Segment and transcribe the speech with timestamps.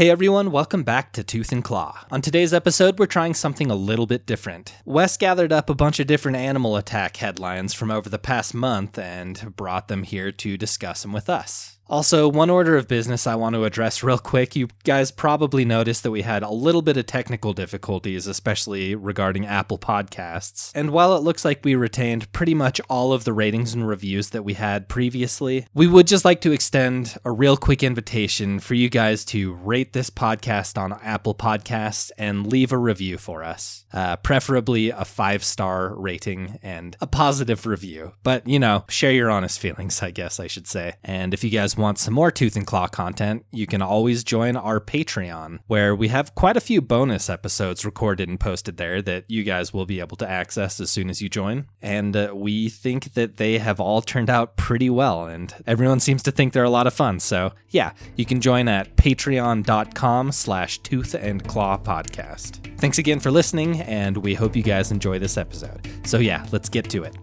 [0.00, 2.06] Hey everyone, welcome back to Tooth and Claw.
[2.10, 4.74] On today's episode, we're trying something a little bit different.
[4.86, 8.98] Wes gathered up a bunch of different animal attack headlines from over the past month
[8.98, 11.79] and brought them here to discuss them with us.
[11.90, 14.54] Also, one order of business I want to address real quick.
[14.54, 19.44] You guys probably noticed that we had a little bit of technical difficulties, especially regarding
[19.44, 20.70] Apple Podcasts.
[20.72, 24.30] And while it looks like we retained pretty much all of the ratings and reviews
[24.30, 28.74] that we had previously, we would just like to extend a real quick invitation for
[28.74, 33.79] you guys to rate this podcast on Apple Podcasts and leave a review for us.
[33.92, 38.12] Uh, preferably a five star rating and a positive review.
[38.22, 40.94] But, you know, share your honest feelings, I guess I should say.
[41.02, 44.56] And if you guys want some more Tooth and Claw content, you can always join
[44.56, 49.24] our Patreon, where we have quite a few bonus episodes recorded and posted there that
[49.28, 51.66] you guys will be able to access as soon as you join.
[51.82, 56.22] And uh, we think that they have all turned out pretty well, and everyone seems
[56.24, 57.20] to think they're a lot of fun.
[57.20, 62.78] So yeah, you can join at patreon.com slash tooth and claw podcast.
[62.78, 65.88] Thanks again for listening, and we hope you guys enjoy this episode.
[66.04, 67.16] So yeah, let's get to it.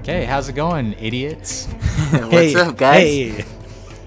[0.00, 1.66] Okay, how's it going, idiots?
[2.12, 3.02] What's up, guys?
[3.02, 3.44] Hey,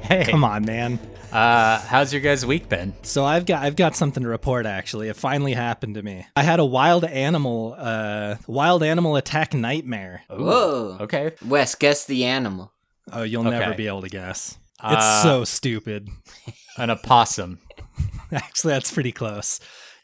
[0.02, 0.97] Hey, come on, man.
[1.31, 2.94] Uh, how's your guys' week been?
[3.03, 5.09] So I've got I've got something to report actually.
[5.09, 6.25] It finally happened to me.
[6.36, 10.23] I had a wild animal uh wild animal attack nightmare.
[10.33, 10.97] Ooh, Whoa.
[11.02, 11.33] Okay.
[11.45, 12.72] Wes, guess the animal.
[13.14, 14.58] Oh, you'll never be able to guess.
[14.83, 16.09] It's Uh, so stupid.
[16.77, 17.59] An opossum.
[18.31, 19.59] Actually, that's pretty close.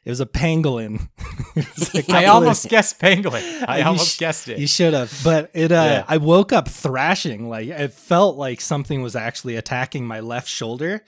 [0.05, 1.09] It was a pangolin.
[1.55, 3.65] Was a I almost guessed pangolin.
[3.67, 4.59] I You almost sh- guessed it.
[4.59, 5.71] You should have, but it.
[5.71, 6.05] Uh, Yeah.
[6.07, 7.49] I woke up thrashing.
[7.49, 11.03] Like it felt like something was actually attacking my left shoulder,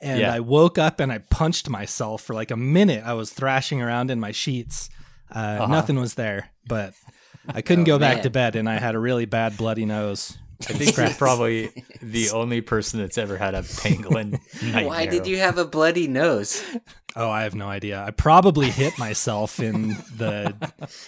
[0.00, 0.32] and Yeah.
[0.32, 3.02] I woke up and I punched myself for like a minute.
[3.04, 4.90] I was thrashing around in my sheets.
[5.34, 5.66] Uh, Uh-huh.
[5.72, 6.94] Nothing was there, but
[7.48, 8.22] I couldn't go back man.
[8.24, 10.38] to bed, and I had a really bad bloody nose.
[10.62, 14.40] I think you're probably the only person that's ever had a penguin.
[14.72, 16.64] Why did you have a bloody nose?
[17.14, 18.02] Oh, I have no idea.
[18.02, 20.54] I probably hit myself in the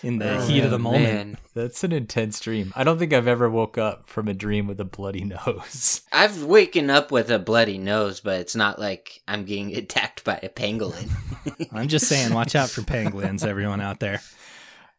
[0.02, 1.04] in the oh, heat of the moment.
[1.04, 1.38] Oh, Man.
[1.54, 2.72] That's an intense dream.
[2.76, 6.02] I don't think I've ever woke up from a dream with a bloody nose.
[6.12, 10.40] I've waken up with a bloody nose, but it's not like I'm getting attacked by
[10.42, 11.10] a pangolin.
[11.72, 14.20] I'm just saying, watch out for pangolins, everyone out there.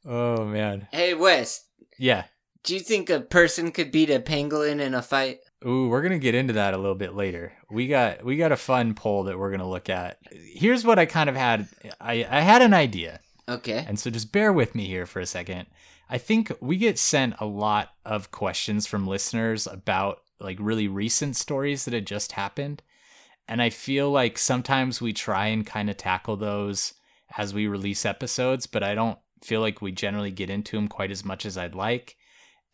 [0.05, 0.87] Oh man.
[0.91, 1.65] hey, Wes,
[1.97, 2.25] Yeah.
[2.63, 5.39] Do you think a person could beat a pangolin in a fight?
[5.65, 7.53] Ooh, we're gonna get into that a little bit later.
[7.69, 10.17] We got we got a fun poll that we're gonna look at.
[10.31, 11.67] Here's what I kind of had.
[11.99, 13.83] I I had an idea, Okay.
[13.87, 15.67] and so just bear with me here for a second.
[16.09, 21.35] I think we get sent a lot of questions from listeners about like really recent
[21.35, 22.81] stories that had just happened,
[23.47, 26.93] and I feel like sometimes we try and kind of tackle those
[27.37, 31.11] as we release episodes, but I don't feel like we generally get into them quite
[31.11, 32.15] as much as I'd like.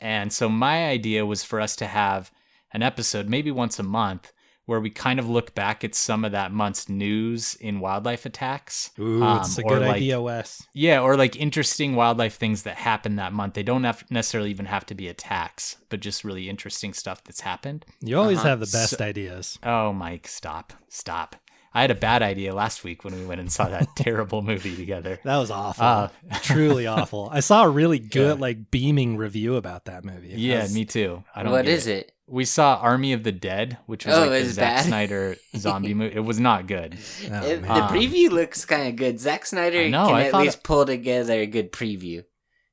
[0.01, 2.31] And so my idea was for us to have
[2.73, 4.31] an episode, maybe once a month,
[4.65, 8.89] where we kind of look back at some of that month's news in wildlife attacks.
[8.99, 10.65] Ooh, Um, it's a good like- idea, Wes.
[10.73, 13.53] Yeah, or like interesting wildlife things that happened that month.
[13.53, 17.41] They don't have necessarily even have to be attacks, but just really interesting stuff that's
[17.41, 17.85] happened.
[18.01, 18.49] You always Uh-huh.
[18.49, 19.59] have the best So- ideas.
[19.61, 20.73] Oh, Mike, stop.
[20.89, 21.35] Stop.
[21.75, 24.75] I had a bad idea last week when we went and saw that terrible movie
[24.75, 25.19] together.
[25.25, 25.83] That was awful.
[25.85, 26.07] Uh,
[26.41, 27.29] Truly awful.
[27.31, 28.41] I saw a really good, Yeah.
[28.41, 30.31] like, beaming review about that movie.
[30.31, 31.23] It Yeah, was- me too.
[31.35, 32.11] I don't What get is it?
[32.27, 34.85] We saw Army of the Dead, which was Oh, like the it's Zack bad?
[34.85, 36.15] Snyder zombie movie.
[36.15, 36.97] It was not good.
[37.29, 39.19] Oh, It- the preview looks kind of good.
[39.19, 42.23] Zack Snyder I know, can I at thought least pull together a good preview.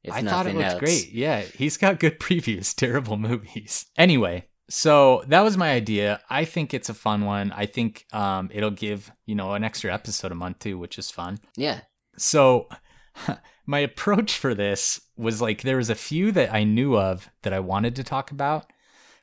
[0.05, 0.79] If I thought it looked else.
[0.81, 1.13] great.
[1.13, 3.87] Yeah, he's got good previews, terrible movies.
[3.97, 6.21] Anyway, so that was my idea.
[6.31, 7.53] I think it's a fun one.
[7.53, 11.11] I think um, it'll give, you know, an extra episode a month too, which is
[11.11, 11.39] fun.
[11.57, 11.81] Yeah.
[12.17, 12.69] So
[13.67, 17.53] my approach for this was like there was a few that I knew of that
[17.53, 18.73] I wanted to talk about,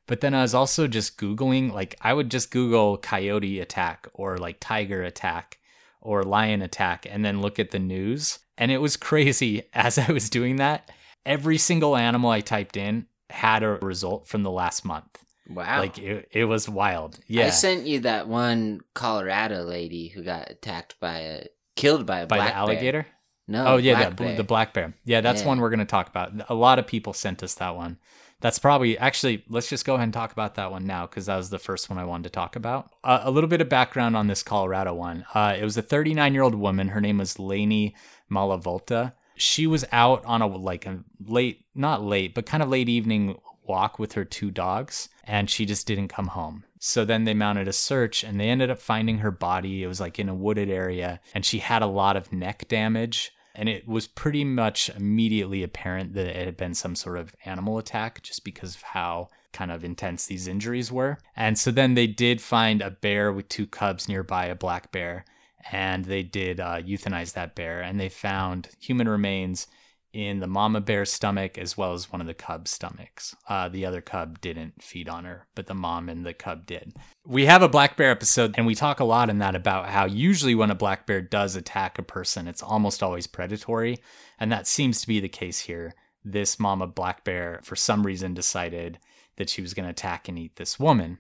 [0.08, 4.38] but then I was also just googling like I would just google coyote attack or
[4.38, 5.58] like tiger attack
[6.02, 10.12] or lion attack and then look at the news and it was crazy as I
[10.12, 10.92] was doing that.
[11.26, 15.24] Every single animal I typed in had a result from the last month.
[15.50, 15.80] Wow.
[15.80, 17.20] Like it, it was wild.
[17.28, 17.48] Yeah.
[17.48, 21.46] I sent you that one Colorado lady who got attacked by a
[21.76, 22.58] killed by a by black the bear.
[22.60, 23.08] alligator?
[23.48, 23.66] No.
[23.66, 24.94] oh yeah, black the, the black bear.
[25.06, 25.48] Yeah, that's Yeah.
[25.48, 26.32] one we're going to talk about.
[26.50, 27.98] A lot of people sent us that one.
[28.42, 29.44] That's probably actually.
[29.50, 31.90] Let's just go ahead and talk about that one now because that was the first
[31.90, 32.92] one I wanted to talk about.
[33.04, 35.26] Uh, a little bit of background on this Colorado one.
[35.34, 36.90] Uh, it was a 39 year old woman.
[36.90, 37.96] Her name was Laney
[38.32, 39.14] Malavolta.
[39.36, 43.38] She was out on a like a late, not late, but kind of late evening
[43.70, 46.66] walk with her two dogs, and she just didn't come home.
[46.80, 49.84] So then they mounted a search and they ended up finding her body.
[49.84, 53.32] It was like in a wooded area, and she had a lot of neck damage.
[53.56, 57.78] And it was pretty much immediately apparent that it had been some sort of animal
[57.78, 61.18] attack just because of how kind of intense these injuries were.
[61.36, 65.26] And so then they did find a bear with two cubs nearby, a black bear.
[65.72, 69.68] and they did uh, euthanize that bear, and they found human remains
[70.12, 73.36] in the mama bear's stomach as well as one of the cub's stomachs.
[73.48, 76.94] Uh, the other cub didn't feed on her, but the mom and the cub did.
[77.26, 80.06] We have a black bear episode, and we talk a lot in that about how
[80.06, 84.00] usually when a black bear does attack a person, it's almost always predatory,
[84.40, 85.94] and that seems to be the case here.
[86.26, 89.00] This mama black bear, for some reason, decided
[89.38, 91.20] that she was going to attack and eat this woman.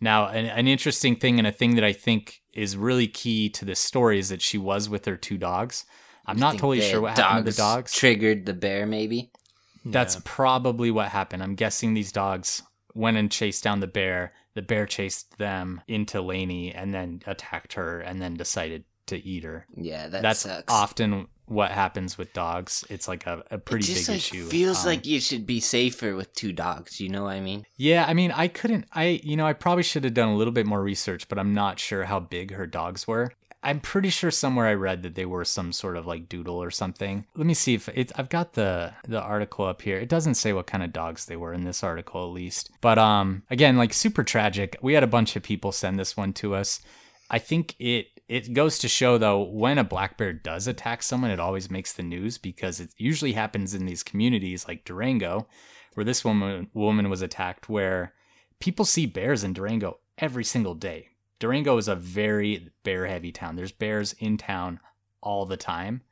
[0.00, 3.64] Now, an, an interesting thing and a thing that I think is really key to
[3.64, 5.84] this story is that she was with her two dogs.
[6.28, 7.92] I'm not totally sure what happened to the dogs.
[7.92, 9.30] Triggered the bear, maybe.
[9.84, 10.20] That's Yeah.
[10.24, 11.42] probably what happened.
[11.42, 12.62] I'm guessing these dogs
[12.94, 14.32] went and chased down the bear.
[14.54, 19.44] The bear chased them into Laney and then attacked her and then decided to eat
[19.44, 19.66] her.
[19.76, 20.64] Yeah, that That's sucks.
[20.72, 22.84] often what happens with dogs.
[22.90, 24.46] It's like a, a pretty it just big like issue.
[24.48, 27.00] feels Um, like you should be safer with two dogs.
[27.00, 27.64] You know what I mean?
[27.78, 28.84] Yeah, I mean, I couldn't.
[28.92, 31.54] I, you know, I probably should have done a little bit more research, but I'm
[31.54, 33.32] not sure how big her dogs were.
[33.62, 36.70] I'm pretty sure somewhere I read that they were some sort of like doodle or
[36.70, 37.26] something.
[37.34, 38.12] Let me see if it's.
[38.16, 39.98] I've got the the article up here.
[39.98, 42.70] It doesn't say what kind of dogs they were in this article, at least.
[42.80, 44.76] But um, again, like super tragic.
[44.80, 46.80] We had a bunch of people send this one to us.
[47.30, 51.30] I think it it goes to show though when a black bear does attack someone,
[51.30, 55.48] it always makes the news because it usually happens in these communities like Durango,
[55.94, 58.14] where this woman woman was attacked, where
[58.60, 61.08] people see bears in Durango every single day.
[61.38, 63.56] Durango is a very bear heavy town.
[63.56, 64.80] There's bears in town
[65.20, 66.02] all the time,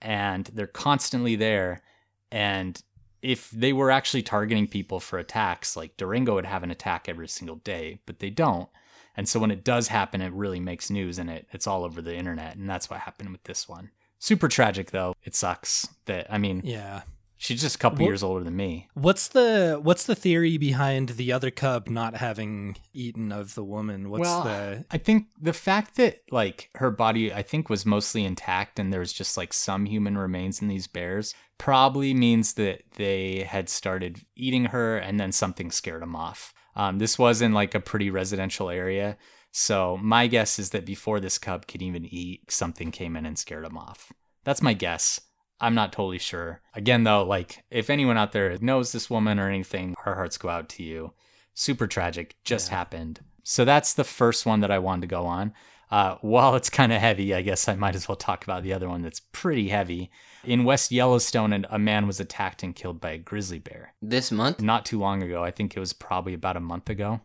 [0.00, 1.82] and they're constantly there.
[2.30, 2.80] And
[3.22, 7.28] if they were actually targeting people for attacks, like Durango would have an attack every
[7.28, 8.68] single day, but they don't.
[9.16, 12.00] And so when it does happen, it really makes news and it it's all over
[12.00, 12.56] the internet.
[12.56, 13.90] And that's what happened with this one.
[14.20, 15.14] Super tragic though.
[15.24, 17.02] It sucks that I mean Yeah.
[17.38, 18.88] She's just a couple years older than me.
[18.94, 24.10] What's the what's the theory behind the other cub not having eaten of the woman?
[24.10, 28.24] What's well, the I think the fact that like her body I think was mostly
[28.24, 33.46] intact and there's just like some human remains in these bears probably means that they
[33.48, 36.52] had started eating her and then something scared them off.
[36.76, 39.16] Um, this was in like a pretty residential area.
[39.50, 43.38] So my guess is that before this cub could even eat, something came in and
[43.38, 44.12] scared him off.
[44.44, 45.20] That's my guess.
[45.60, 46.60] I'm not totally sure.
[46.74, 50.48] Again, though, like if anyone out there knows this woman or anything, our hearts go
[50.48, 51.12] out to you.
[51.54, 52.36] Super tragic.
[52.44, 52.76] Just Yeah.
[52.78, 53.20] happened.
[53.42, 55.52] So that's the first one that I wanted to go on.
[55.90, 58.72] Uh, while it's kind of heavy, I guess I might as well talk about the
[58.72, 60.10] other one that's pretty heavy.
[60.44, 63.94] In West Yellowstone, a man was attacked and killed by a grizzly bear.
[64.00, 64.60] This month?
[64.60, 65.42] Not too long ago.
[65.42, 67.20] I think it was probably about a month ago.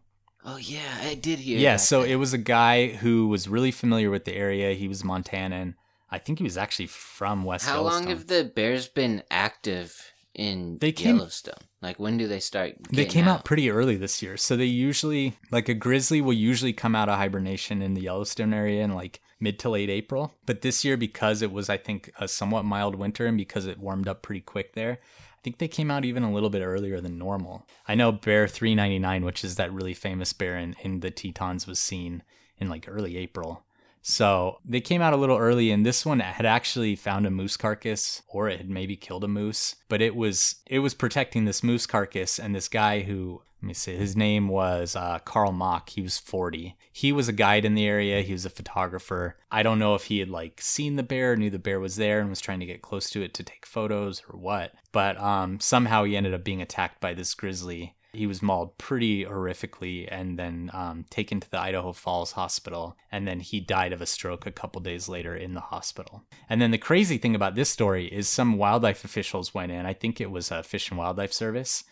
[0.45, 1.57] Oh yeah, I did hear.
[1.59, 4.74] Yeah, about so it was a guy who was really familiar with the area.
[4.74, 5.75] He was Montanan.
[6.13, 10.77] I think he was actually from West How long have the bears been active in
[10.77, 11.56] They came- Yellowstone?
[11.81, 12.75] Like when do they start?
[12.92, 14.38] They came out pretty early this year.
[14.38, 18.54] So they usually, like a grizzly will usually come out of hibernation in the Yellowstone
[18.54, 20.36] area in like mid to late April.
[20.45, 23.80] But this year, because it was, I think, a somewhat mild winter and because it
[23.80, 27.01] warmed up pretty quick there, I think they came out even a little bit earlier
[27.01, 27.68] than normal.
[27.88, 31.80] I know Bear 399, which is that really famous bear in, in the Tetons, was
[31.80, 32.21] seen
[32.60, 33.65] in like early April.
[34.03, 37.55] So they came out a little early, and this one had actually found a moose
[37.57, 39.77] carcass, or it had maybe killed a moose.
[39.88, 43.73] But it was it was protecting this moose carcass, and this guy who let me
[43.73, 45.91] see, his name was uh, Carl Mock.
[45.91, 46.75] He was 40.
[46.91, 48.21] He was a guide in the area.
[48.21, 49.38] He was a photographer.
[49.50, 52.19] I don't know if he had like seen the bear, knew the bear was there,
[52.19, 54.74] and was trying to get close to it to take photos or what.
[54.91, 57.95] But um, somehow he ended up being attacked by this grizzly.
[58.13, 62.96] He was mauled pretty horrifically and then um, taken to the Idaho Falls Hospital.
[63.12, 66.24] And then he died of a stroke a couple days later in the hospital.
[66.48, 69.88] And then the crazy thing about this story is some wildlife officials went in.
[69.88, 71.84] I think it was a Fish and Wildlife Service.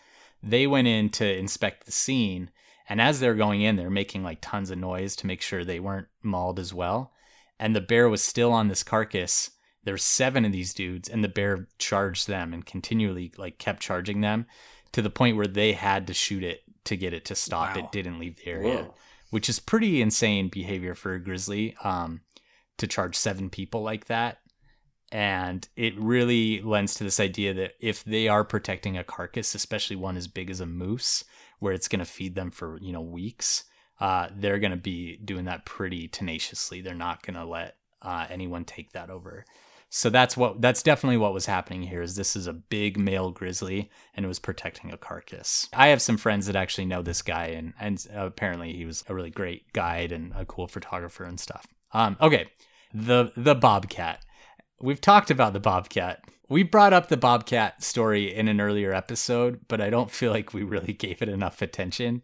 [0.42, 2.50] They went in to inspect the scene.
[2.88, 5.80] And as they're going in, they're making like tons of noise to make sure they
[5.80, 7.12] weren't mauled as well.
[7.58, 9.50] And the bear was still on this carcass.
[9.84, 14.20] There's seven of these dudes, and the bear charged them and continually like kept charging
[14.20, 14.46] them
[14.92, 17.76] to the point where they had to shoot it to get it to stop.
[17.76, 17.84] Wow.
[17.84, 18.94] It didn't leave the area, Whoa.
[19.30, 22.20] which is pretty insane behavior for a grizzly um,
[22.78, 24.38] to charge seven people like that.
[25.10, 29.96] And it really lends to this idea that if they are protecting a carcass, especially
[29.96, 31.24] one as big as a moose,
[31.58, 33.64] where it's going to feed them for you know weeks,
[34.00, 36.80] uh, they're going to be doing that pretty tenaciously.
[36.80, 39.44] They're not going to let uh, anyone take that over.
[39.94, 42.00] So that's what that's definitely what was happening here.
[42.00, 45.68] Is this is a big male grizzly and it was protecting a carcass.
[45.74, 49.14] I have some friends that actually know this guy and and apparently he was a
[49.14, 51.66] really great guide and a cool photographer and stuff.
[51.92, 52.46] Um, okay,
[52.94, 54.24] the the bobcat.
[54.80, 56.24] We've talked about the bobcat.
[56.48, 60.54] We brought up the bobcat story in an earlier episode, but I don't feel like
[60.54, 62.22] we really gave it enough attention.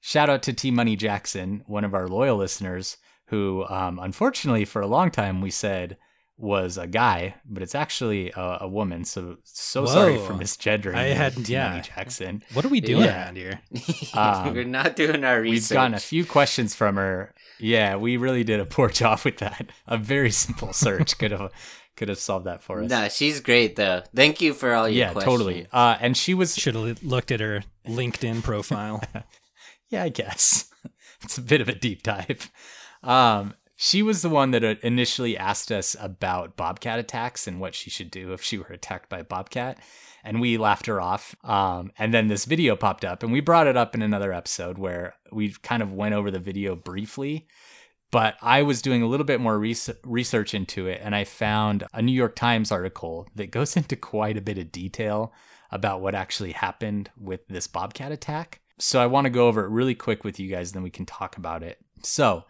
[0.00, 2.96] Shout out to T Money Jackson, one of our loyal listeners,
[3.26, 5.98] who, um, unfortunately, for a long time we said
[6.40, 9.04] was a guy, but it's actually a, a woman.
[9.04, 10.24] So so sorry Whoa.
[10.26, 10.94] for misgendering.
[10.94, 11.80] I hadn't- yeah.
[11.80, 12.42] Jackson.
[12.54, 13.24] What are we doing Yeah.
[13.24, 13.60] around here?
[14.14, 15.44] Um, We're not doing our research.
[15.44, 15.74] We've research.
[15.76, 17.34] gotten a few questions from her.
[17.58, 19.70] Yeah, we really did a poor job with that.
[19.86, 21.52] A very simple search could have
[21.96, 22.88] could have solved that for us.
[22.90, 24.02] No, she's great though.
[24.16, 25.32] Thank you for all your yeah, questions.
[25.32, 25.66] totally.
[25.72, 29.02] Uh, and she was Should have looked at her LinkedIn profile.
[29.90, 30.70] Yeah, I guess.
[31.24, 32.48] it's a bit of a deep dive.
[33.02, 37.74] Um, she was the one that uh, initially asked us about bobcat attacks and what
[37.74, 39.78] she should do if she were attacked by a bobcat.
[40.22, 41.34] And we laughed her off.
[41.44, 44.76] Um, and then this video popped up, and we brought it up in another episode
[44.76, 47.48] where we kind of went over the video briefly.
[48.10, 51.84] But I was doing a little bit more res- research into it, and I found
[51.94, 55.32] a New York Times article that goes into quite a bit of detail
[55.70, 58.60] about what actually happened with this bobcat attack.
[58.78, 61.06] So I want to go over it really quick with you guys, then we can
[61.06, 61.78] talk about it.
[62.02, 62.44] So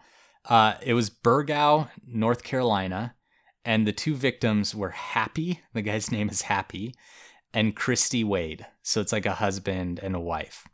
[0.49, 3.15] uh, it was Burgaw, North Carolina,
[3.63, 5.61] and the two victims were Happy.
[5.73, 6.93] The guy's name is Happy,
[7.53, 8.65] and Christy Wade.
[8.81, 10.67] So it's like a husband and a wife.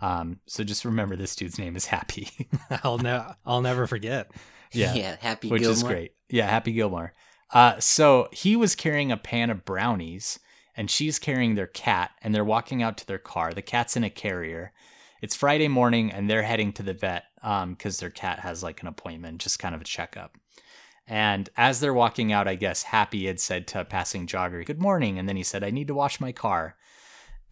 [0.00, 2.28] Um, so just remember this dude's name is Happy.
[2.84, 4.30] I'll ne- I'll never forget.
[4.72, 5.76] yeah, yeah, happy which Gilmore.
[5.76, 6.12] is great.
[6.28, 7.12] Yeah, Happy Gilmore.
[7.52, 10.38] Uh, so he was carrying a pan of brownies,
[10.76, 13.52] and she's carrying their cat, and they're walking out to their car.
[13.52, 14.72] The cat's in a carrier.
[15.20, 18.88] It's Friday morning, and they're heading to the vet because their cat has like an
[18.88, 20.36] appointment, just kind of a checkup.
[21.06, 24.80] And as they're walking out, I guess Happy had said to a passing jogger, "Good
[24.80, 26.76] morning," and then he said, "I need to wash my car."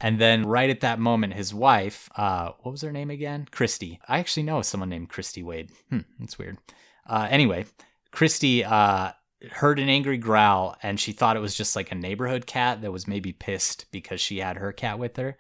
[0.00, 3.48] And then right at that moment, his wife, uh, what was her name again?
[3.50, 3.98] Christy.
[4.08, 5.70] I actually know someone named Christy Wade.
[5.90, 6.58] Hmm, that's weird.
[7.04, 7.66] Uh, anyway,
[8.12, 9.12] Christy uh,
[9.50, 12.92] heard an angry growl and she thought it was just like a neighborhood cat that
[12.92, 15.36] was maybe pissed because she had her cat with her.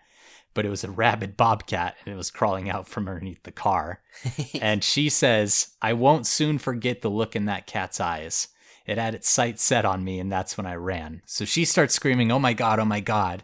[0.54, 4.00] But it was a rabid bobcat and it was crawling out from underneath the car.
[4.60, 8.48] and she says, I won't soon forget the look in that cat's eyes.
[8.88, 11.20] It had its sights set on me, and that's when I ran.
[11.26, 13.42] So she starts screaming, Oh my God, oh my God.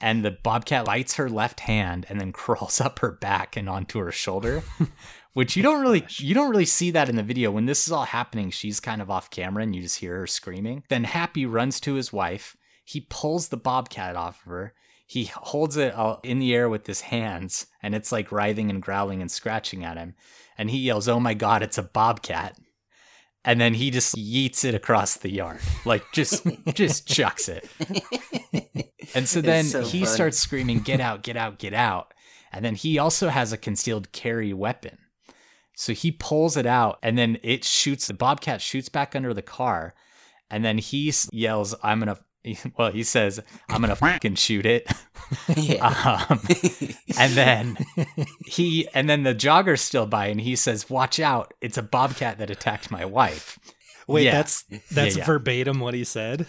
[0.00, 4.00] And the bobcat bites her left hand and then crawls up her back and onto
[4.00, 4.64] her shoulder.
[5.32, 7.52] Which you don't oh really you don't really see that in the video.
[7.52, 10.26] When this is all happening, she's kind of off camera and you just hear her
[10.26, 10.82] screaming.
[10.88, 12.56] Then Happy runs to his wife.
[12.84, 14.74] He pulls the bobcat off of her.
[15.10, 19.20] He holds it in the air with his hands, and it's like writhing and growling
[19.20, 20.14] and scratching at him.
[20.56, 22.56] And he yells, "Oh my god, it's a bobcat!"
[23.44, 27.68] And then he just yeets it across the yard, like just just chucks it.
[29.12, 31.24] And so then so he starts screaming, "Get out!
[31.24, 31.58] Get out!
[31.58, 32.14] Get out!"
[32.52, 34.96] And then he also has a concealed carry weapon.
[35.74, 38.06] So he pulls it out, and then it shoots.
[38.06, 39.96] The bobcat shoots back under the car,
[40.48, 42.18] and then he yells, "I'm gonna."
[42.78, 44.90] Well, he says, "I'm gonna fucking shoot it."
[45.56, 46.26] yeah.
[46.28, 46.40] Um,
[47.18, 47.76] and then
[48.46, 51.52] he, and then the jogger's still by, and he says, "Watch out!
[51.60, 53.58] It's a bobcat that attacked my wife."
[54.06, 54.32] Wait, Yeah.
[54.32, 55.24] that's that's yeah.
[55.24, 56.46] verbatim what he said.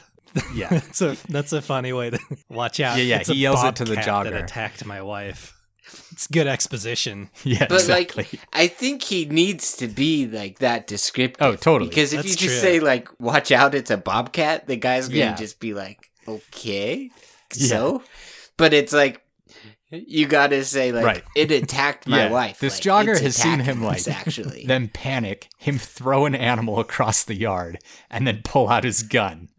[0.55, 2.19] Yeah, that's a that's a funny way to
[2.49, 2.97] watch out.
[2.97, 4.31] Yeah, yeah, It's he yells it to the jogger.
[4.31, 5.53] that attacked my wife.
[6.11, 7.29] It's good exposition.
[7.43, 8.23] yeah, But exactly.
[8.31, 11.41] like, I think he needs to be like that descriptive.
[11.45, 11.89] Oh, totally.
[11.89, 12.69] Because if That's you just true.
[12.69, 15.35] say like, "Watch out, it's a bobcat," the guy's gonna Yeah.
[15.35, 17.09] just be like, "Okay,
[17.55, 17.67] Yeah.
[17.67, 18.03] so."
[18.57, 19.21] But it's like
[19.89, 21.23] you gotta say like, Right.
[21.35, 22.29] "It attacked my Yeah.
[22.31, 24.65] wife." This Like, jogger has seen him, like, actually.
[24.67, 29.49] then panic, him throw an animal across the yard, and then pull out his gun.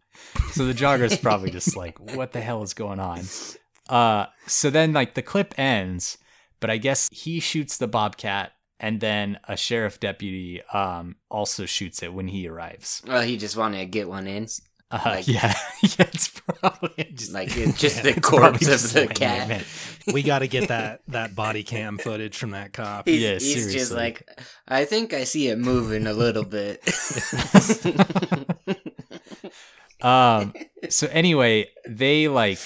[0.53, 3.21] So the jogger's probably just like, what the hell is going on?
[3.89, 6.17] Uh, so then like the clip ends,
[6.63, 12.01] but I guess he shoots the bobcat, and then a sheriff deputy um also shoots
[12.01, 13.01] it when he arrives.
[13.05, 14.47] well, he just wanted to get one in,
[14.89, 15.53] Uh, Like- yeah,
[15.83, 19.49] yeah, it's probably just like it's just Yeah, the it's corpse of the laying cat.
[19.49, 19.65] in it.
[20.13, 23.07] We got to get that that body cam footage from that cop.
[23.07, 24.23] He's, Yeah, he's just like,
[24.67, 26.79] I think I see it moving a little bit.
[30.01, 30.53] um
[30.89, 32.59] so anyway they like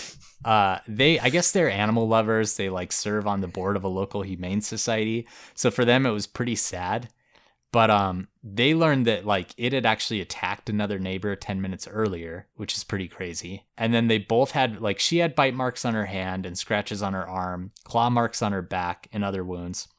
[0.47, 2.55] uh they i guess they're animal lovers.
[2.55, 5.27] They like serve on the board of a local humane society.
[5.53, 7.09] So for them it was pretty sad.
[7.73, 12.47] But um they learned that like it had actually attacked another neighbor 10 minutes earlier
[12.55, 13.65] which is pretty crazy.
[13.77, 17.03] And then they both had like she had bite marks on her hand and scratches
[17.03, 19.89] on her arm claw marks on her back and other wounds.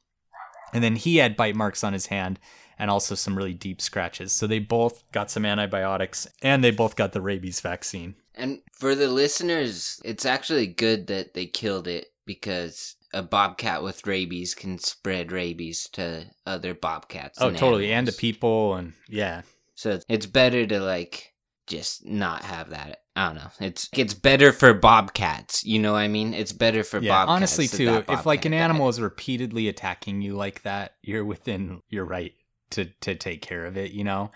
[0.72, 2.40] And then he had bite marks on his hand
[2.78, 4.32] and also some really deep scratches.
[4.32, 8.14] So they both got some antibiotics and they both got the rabies vaccine.
[8.38, 14.06] And for the listeners, it's actually good that they killed it because a bobcat with
[14.06, 17.38] rabies can spread rabies to other bobcats.
[17.40, 17.92] Oh, and totally.
[17.92, 18.74] And to people.
[18.74, 19.42] And yeah.
[19.74, 21.34] So it's better to like
[21.66, 23.02] just not have that.
[23.16, 23.50] I don't know.
[23.60, 25.64] It's it's better for bobcats.
[25.64, 26.34] You know what I mean?
[26.34, 27.12] It's better for Yeah.
[27.24, 27.36] bobcats.
[27.36, 28.58] Honestly, too, if like an died.
[28.58, 32.32] animal is repeatedly attacking you like that, you're within your right
[32.70, 34.30] to to take care of it, you know.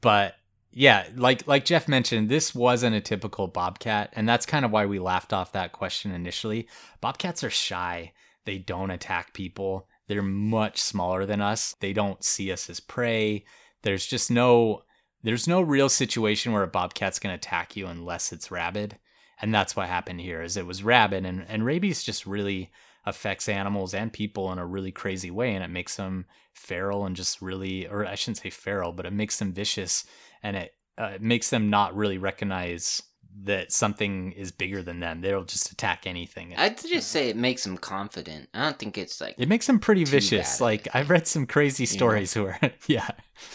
[0.00, 0.34] But
[0.72, 4.86] yeah, like like Jeff mentioned, this wasn't a typical bobcat, and that's kind of why
[4.86, 6.68] we laughed off that question initially.
[7.00, 8.12] Bobcats are shy.
[8.44, 9.88] They don't attack people.
[10.06, 11.74] They're much smaller than us.
[11.80, 13.44] They don't see us as prey.
[13.82, 14.82] There's just no
[15.22, 18.98] there's no real situation where a bobcat's going to attack you unless it's rabid.
[19.42, 22.70] And that's what happened here is it was rabid and and rabies just really
[23.06, 27.16] affects animals and people in a really crazy way and it makes them feral and
[27.16, 30.04] just really or I shouldn't say feral, but it makes them vicious
[30.42, 33.02] and it, uh, it makes them not really recognize
[33.42, 35.20] that something is bigger than them.
[35.20, 36.54] They'll just attack anything.
[36.56, 38.48] I'd just say it makes them confident.
[38.52, 40.60] I don't think it's like It makes them pretty vicious.
[40.60, 43.08] Like I've read some crazy stories where yeah.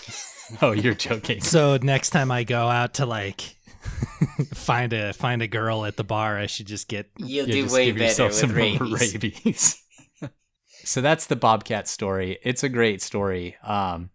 [0.62, 1.42] oh, you're joking.
[1.42, 3.42] So next time I go out to like
[4.54, 7.64] find a find a girl at the bar, I should just get you'll Yeah, do
[7.64, 9.14] just way give better yourself with some rabies.
[9.14, 9.84] rabies.
[10.84, 12.40] so that's the Bobcat story.
[12.44, 13.58] It's a great story.
[13.62, 14.10] Um,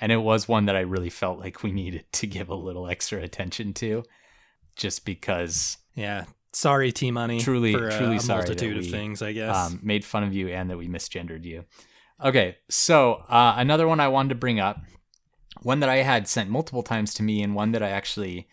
[0.00, 2.88] and it was one that I really felt like we needed to give a little
[2.88, 4.04] extra attention to,
[4.76, 6.24] just because yeah.
[6.52, 7.40] Sorry, T Money.
[7.40, 9.22] Truly- for uh, truly a sorry that multitude of things.
[9.22, 9.56] I guess.
[9.56, 11.64] um, made fun of you and that we misgendered you.
[12.22, 14.80] Okay, so uh, another one I wanted to bring up,
[15.62, 18.46] one that I had sent multiple times to me, and one that I actually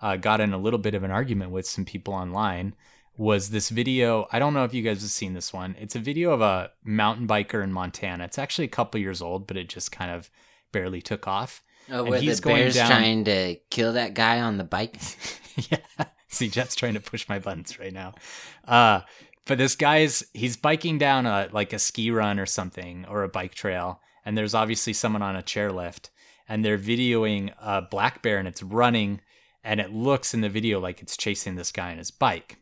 [0.00, 2.74] uh, got in a little bit of an argument with some people online,
[3.16, 4.26] was this video.
[4.32, 5.76] I don't know if you guys have seen this one.
[5.78, 8.24] It's a video of a mountain biker in Montana.
[8.24, 10.30] It's actually a couple years old, but it just kind of
[10.72, 11.62] barely took off.
[11.90, 14.64] Oh, And where he's the going bear's down- trying to kill that guy on the
[14.64, 14.98] bike.
[15.70, 15.78] yeah.
[16.28, 18.14] See, Jeff's trying to push my buttons right now.
[18.66, 19.00] Uh,
[19.44, 23.28] but this guy's he's biking down a like a ski run or something or a
[23.28, 26.08] bike trail, and there's obviously someone on a chairlift,
[26.48, 29.20] and they're videoing a black bear and it's running,
[29.64, 32.58] and it looks in the video like it's chasing this guy on his bike.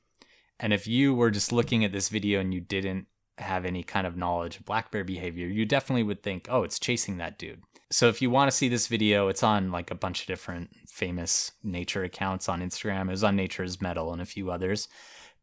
[0.58, 3.06] And if you were just looking at this video and you didn't
[3.38, 6.78] have any kind of knowledge of black bear behavior, you definitely would think, oh, it's
[6.78, 7.62] chasing that dude.
[7.92, 10.70] So if you want to see this video, it's on like a bunch of different
[10.88, 13.08] famous nature accounts on Instagram.
[13.08, 14.88] It was on Nature's Metal and a few others.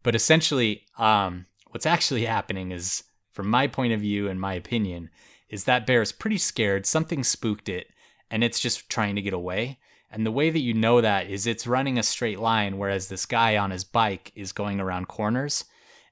[0.02, 5.10] But essentially, um, what's actually happening is, from my point of view and my opinion,
[5.50, 6.86] is that bear is pretty scared.
[6.86, 7.88] Something spooked it,
[8.32, 9.80] and it's just trying to get away.
[10.10, 13.26] And the way that you know that is it's running a straight line, whereas this
[13.26, 15.66] guy on his bike is going around corners.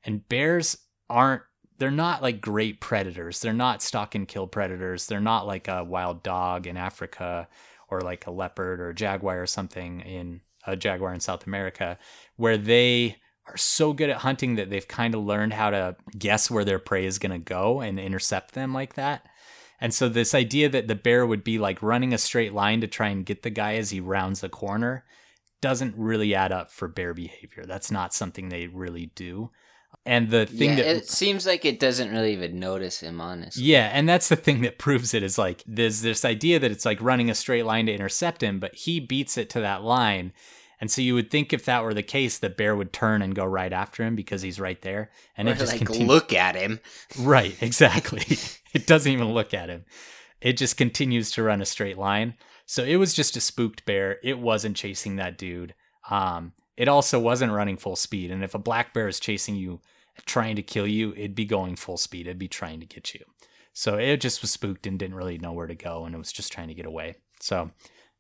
[0.04, 0.78] And bears
[1.10, 1.44] aren't,
[1.78, 3.40] they're not like great predators.
[3.40, 5.08] They're not stalk and kill predators.
[5.08, 7.48] They're not like a wild dog in Africa
[7.90, 11.98] or like a leopard or a jaguar or something in a jaguar in South America,
[12.36, 16.50] where they are so good at hunting that they've kind of learned how to guess
[16.50, 19.28] where their prey is going to go and intercept them like that.
[19.80, 22.88] And so this idea that the bear would be like running a straight line to
[22.88, 25.06] try and get the guy as he rounds the corner
[25.62, 27.66] doesn't really add up for bear behavior.
[27.66, 29.52] That's not something they really do.
[30.08, 33.64] And the thing yeah, that it seems like it doesn't really even notice him, honestly.
[33.64, 36.86] yeah, and that's the thing that proves it is like there's this idea that it's
[36.86, 40.32] like running a straight line to intercept him, but he beats it to that line.
[40.80, 43.34] And so you would think if that were the case, the bear would turn and
[43.34, 45.10] go right after him because he's right there.
[45.36, 46.08] And or it just like continues.
[46.08, 46.80] look at him.
[47.18, 48.24] Right, exactly.
[48.74, 49.86] it doesn't even look at him.
[50.42, 52.36] It just continues to run a straight line.
[52.68, 54.20] So it was just a spooked bear.
[54.24, 55.74] It wasn't chasing that dude.
[56.10, 58.32] Um, it also wasn't running full speed.
[58.32, 59.80] And if a black bear is chasing you,
[60.26, 62.28] trying to kill you, it'd be going full speed.
[62.28, 63.24] It'd be trying to get you.
[63.74, 66.32] So it just was spooked and didn't really know where to go, and it was
[66.32, 67.16] just trying to get away.
[67.42, 67.72] So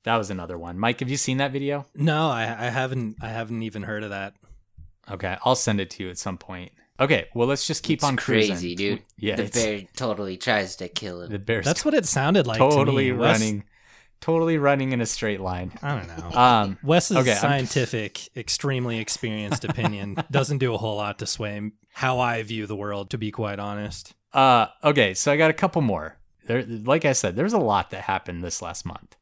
[0.04, 0.78] that was another one.
[0.78, 1.88] Mike, have you seen that video?
[1.96, 3.18] no, I, I haven't.
[3.22, 4.34] I haven't even heard of that.
[5.10, 6.72] Okay, I'll send it to you at some point.
[7.00, 8.52] Okay, well let's just keep It's on cruising.
[8.56, 9.04] crazy, dude.
[9.18, 11.32] Yeah, the bear totally tries to kill him.
[11.32, 12.58] the bear's That's what it sounded like.
[12.58, 13.18] totally to me.
[13.20, 13.64] Wes- running,
[14.26, 15.72] totally running in a straight line.
[15.84, 16.38] I don't know.
[16.38, 21.72] Um, Wes's okay, I'm- scientific, extremely experienced opinion doesn't do a whole lot to sway
[21.94, 23.12] how I view the world.
[23.12, 24.14] To be quite honest.
[24.34, 26.18] uh, okay, so I got a couple more.
[26.48, 29.16] There, like I said, there's a lot that happened this last month.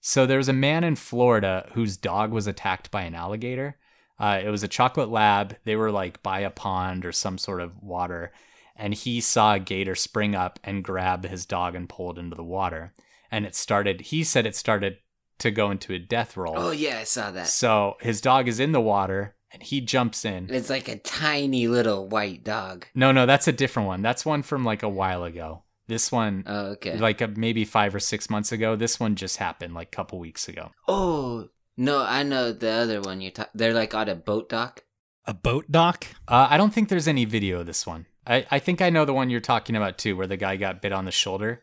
[0.00, 3.76] So there was a man in Florida whose dog was attacked by an alligator.
[4.18, 5.56] Uh, it was a chocolate lab.
[5.64, 8.32] They were like by a pond or some sort of water,
[8.74, 12.36] and he saw a gator spring up and grab his dog and pull it into
[12.36, 12.92] the water.
[13.30, 14.00] And it started.
[14.02, 14.98] He said it started
[15.38, 16.54] to go into a death roll.
[16.56, 17.46] Oh yeah, I saw that.
[17.48, 20.48] So his dog is in the water and he jumps in.
[20.50, 22.86] It's like a tiny little white dog.
[22.94, 24.02] No, no, that's a different one.
[24.02, 25.62] That's one from like a while ago.
[25.88, 26.96] This one, Oh, okay.
[26.96, 28.74] like a, maybe five or six months ago.
[28.76, 30.70] This one just happened like a couple weeks ago.
[30.88, 33.52] oh no, I know the other one you're talking.
[33.54, 34.82] They're like on a boat dock.
[35.26, 36.06] A boat dock?
[36.26, 38.06] Uh, I don't think there's any video of this one.
[38.26, 40.80] I, I think I know the one you're talking about too, where the guy got
[40.80, 41.62] bit on the shoulder.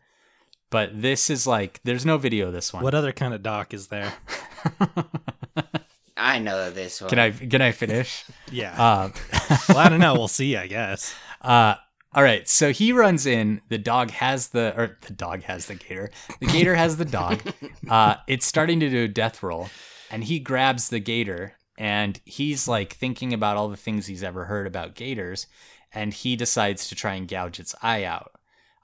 [0.74, 2.82] But this is like, there's no video of this one.
[2.82, 4.12] What other kind of doc is there?
[6.18, 7.12] I know this one.
[7.12, 8.26] can I can I finish?
[8.52, 8.72] Yeah.
[8.74, 9.14] Um,
[9.70, 10.14] well, I don't know.
[10.16, 10.58] We'll see.
[10.58, 11.14] I guess.
[11.42, 11.76] Uh,
[12.16, 13.62] All right, so he runs in.
[13.70, 16.10] The dog has the, or the dog has the gator.
[16.40, 17.42] The gator has the dog.
[17.88, 19.70] Uh, it's starting to do a death roll,
[20.10, 24.46] and he grabs the gator, and he's like thinking about all the things he's ever
[24.46, 25.46] heard about gators,
[25.92, 28.32] and he decides to try and gouge its eye out.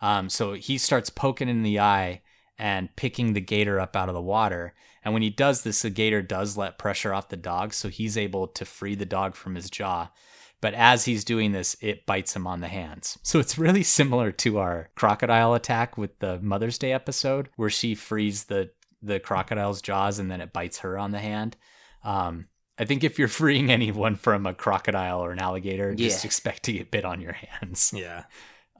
[0.01, 2.21] Um, so he starts poking in the eye
[2.57, 4.73] and picking the gator up out of the water.
[5.03, 8.17] And when he does this, the gator does let pressure off the dog, so he's
[8.17, 10.11] able to free the dog from his jaw.
[10.61, 13.17] But as he's doing this, it bites him on the hands.
[13.23, 17.95] So it's really similar to our crocodile attack with the Mother's Day episode, where she
[17.95, 21.55] frees the the crocodile's jaws and then it bites her on the hand.
[22.03, 26.63] Um, I think if you're freeing anyone from a crocodile or an alligator, just expect
[26.63, 27.93] to get bit on your hands.
[27.95, 28.23] Yeah.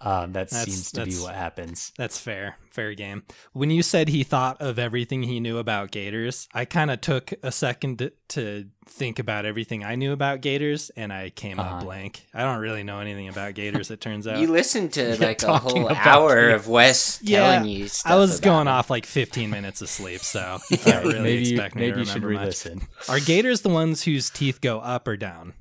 [0.02, 1.92] Um, that That's- seems to be what happens.
[1.98, 2.58] That's fair.
[2.72, 3.24] Fair game.
[3.52, 7.34] When you said he thought of everything he knew about gators, I kind of took
[7.44, 11.76] a second to, to think about everything I knew about gators and I came Uh-huh.
[11.78, 12.26] up blank.
[12.34, 14.40] I don't really know anything about gators, it turns out.
[14.40, 16.56] You listened to Yeah, like a whole hour it.
[16.56, 18.72] of Wes Yeah, telling you stuff I was about going it.
[18.72, 21.94] off like 15 minutes of sleep, so you can't really maybe you, expect me maybe
[21.96, 22.30] to you should much.
[22.30, 22.82] re-listen.
[23.10, 25.54] Are gators the ones whose teeth go up or down?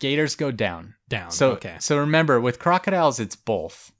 [0.00, 0.94] Gators go down.
[1.08, 1.30] Down.
[1.30, 1.76] So okay.
[1.80, 3.92] so remember, with crocodiles, it's both,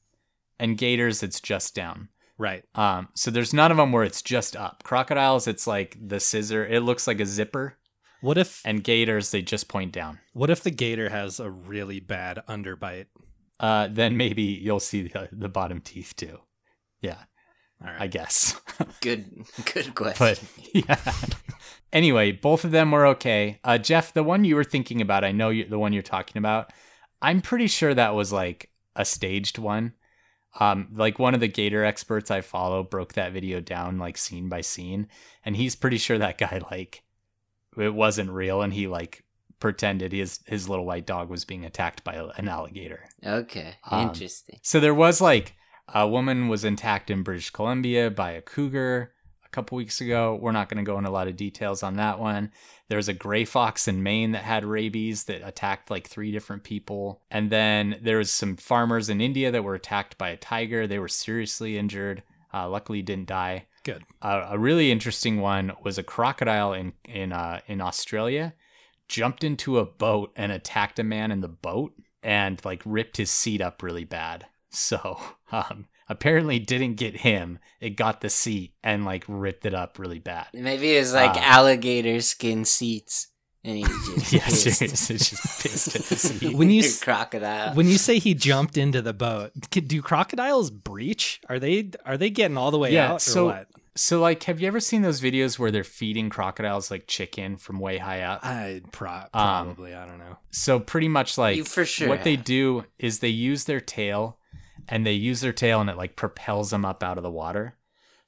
[0.59, 2.09] and gators, it's just down.
[2.37, 2.65] Right.
[2.75, 4.83] Um, so there's none of them where it's just up.
[4.85, 6.65] Crocodiles, it's like the scissor.
[6.67, 7.79] It looks like a zipper,
[8.21, 10.19] What if and gators, they just point down.
[10.35, 13.07] what if the gator has a really bad underbite?
[13.59, 16.39] Uh, then maybe you'll see the, the bottom teeth too.
[17.01, 17.19] Yeah,
[17.83, 18.61] All I guess.
[19.01, 20.47] Good, good question.
[20.75, 21.13] but yeah.
[21.93, 23.59] Anyway, both of them were okay.
[23.65, 26.39] Uh, Jeff, the one you were thinking about, I know you, the one you're talking
[26.39, 26.71] about.
[27.21, 29.95] I'm pretty sure that was like a staged one.
[30.61, 34.49] Um, like one of the gator experts I follow broke that video down like scene
[34.49, 35.09] by scene,
[35.45, 37.03] and he's pretty sure that guy like
[37.77, 39.25] it wasn't real, and he like
[39.61, 43.09] pretended his his little white dog was being attacked by an alligator.
[43.25, 44.59] okay, Um, interesting.
[44.63, 45.55] So there was like
[45.93, 49.13] a woman was attacked in British Columbia by a cougar
[49.49, 50.39] a couple weeks ago.
[50.41, 52.53] We're not going to go into a lot of details on that one.
[52.89, 56.65] There was a gray fox in Maine that had rabies that attacked like three different
[56.65, 57.23] people.
[57.31, 60.87] And then there was some farmers in India that were attacked by a tiger.
[60.87, 62.23] They were seriously injured.
[62.53, 63.67] Uh, luckily didn't die.
[63.85, 64.05] Good.
[64.21, 68.55] Uh, a really interesting one was a crocodile in in uh, in Australia
[69.09, 73.31] jumped into a boat and attacked a man in the boat and like ripped his
[73.31, 74.47] seat up really bad.
[74.71, 75.19] So
[75.53, 77.59] um, apparently didn't get him.
[77.81, 80.47] It got the seat and like ripped it up really bad.
[80.55, 83.29] Maybe it was like uh, alligator skin seats,
[83.65, 83.85] and he
[84.17, 84.63] just Yeah, pissed.
[84.79, 85.09] serious.
[85.09, 86.55] Just pissed at the seat.
[86.55, 87.75] When you s- crocodile.
[87.75, 91.41] When you say he jumped into the boat, c- do crocodiles breach?
[91.49, 93.67] Are they are they getting all the way Yeah, out or so- what?
[93.97, 97.81] So like, have you ever seen those videos where they're feeding crocodiles like chicken from
[97.81, 98.45] way high up?
[98.47, 100.39] I pro- Um, probably I don't know.
[100.53, 104.38] So pretty much like You for sure what they do is they use their tail
[104.89, 107.77] and they use their tail and it like propels them up out of the water.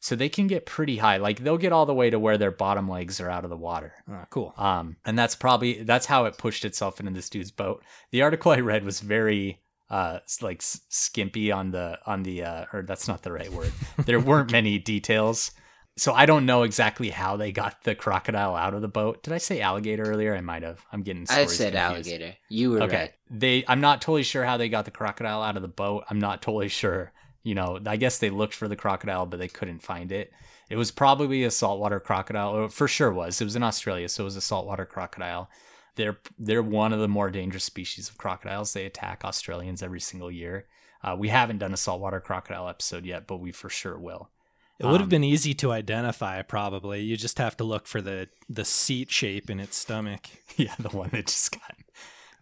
[0.03, 1.19] So they can get pretty high.
[1.19, 3.57] Like they'll get all the way to where their bottom legs are out of the
[3.57, 3.93] water.
[4.11, 4.55] Oh, cool.
[4.57, 7.85] Um, and that's probably that's how it pushed itself into this dude's boat.
[8.11, 12.83] The article I read was very uh like skimpy on the on the uh or
[12.83, 13.73] that's not the right word.
[14.07, 15.51] There weren't many details.
[15.97, 19.23] So I don't know exactly how they got the crocodile out of the boat.
[19.23, 20.35] Did I say alligator earlier?
[20.35, 20.85] I might have.
[20.93, 21.77] I'm getting I said confused.
[21.77, 22.37] alligator.
[22.49, 22.97] You were Okay.
[22.97, 23.13] right.
[23.31, 26.05] They I'm not totally sure how they got the crocodile out of the boat.
[26.09, 27.13] I'm not totally sure.
[27.43, 30.33] You know, I guess they looked for the crocodile but they couldn't find it.
[30.71, 33.41] It was probably a saltwater crocodile, or for sure was.
[33.41, 35.51] It was in Australia, so it was a saltwater crocodile.
[35.97, 38.73] They're they're one of the more dangerous species of crocodiles.
[38.73, 40.67] They attack Australians every single year.
[41.03, 44.31] Uh, we haven't done a saltwater crocodile episode yet, but we for sure will.
[44.81, 47.03] It would have Um, been easy to identify probably.
[47.03, 50.27] You just have to look for the the seat shape in its stomach.
[50.57, 51.77] Yeah, the one that just got.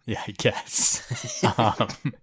[0.05, 1.43] Yeah, I guess.
[1.57, 2.13] um,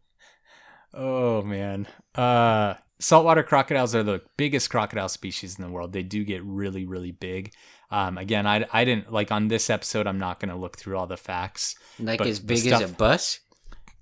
[0.93, 5.93] oh man, uh, saltwater crocodiles are the biggest crocodile species in the world.
[5.93, 7.53] They do get really, really big.
[7.91, 10.07] Um, again, I, I didn't like on this episode.
[10.07, 11.77] I'm not going to look through all the facts.
[12.01, 13.41] Like as big stuff- as a bus.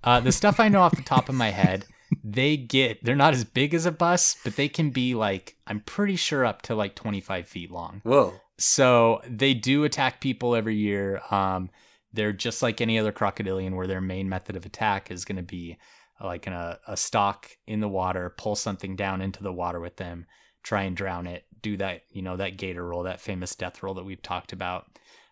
[0.02, 1.86] Uh, the stuff I know off the top of my head,
[2.22, 5.80] they get they're not as big as a bus, but they can be like I'm
[5.80, 8.00] pretty sure up to like 25 feet long.
[8.04, 8.34] Whoa.
[8.58, 11.20] So they do attack people every year.
[11.30, 11.70] Um,
[12.12, 15.42] they're just like any other crocodilian, where their main method of attack is going to
[15.42, 15.76] be
[16.20, 19.80] uh, like in a, a stock in the water, pull something down into the water
[19.80, 20.26] with them,
[20.62, 23.94] try and drown it, do that, you know, that gator roll, that famous death roll
[23.94, 24.86] that we've talked about,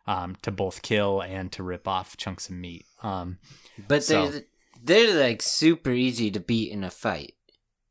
[0.09, 2.85] um, to both kill and to rip off chunks of meat.
[3.05, 3.39] Um,
[3.87, 4.43] But So- they're
[4.83, 7.35] they're like super easy to beat in a fight.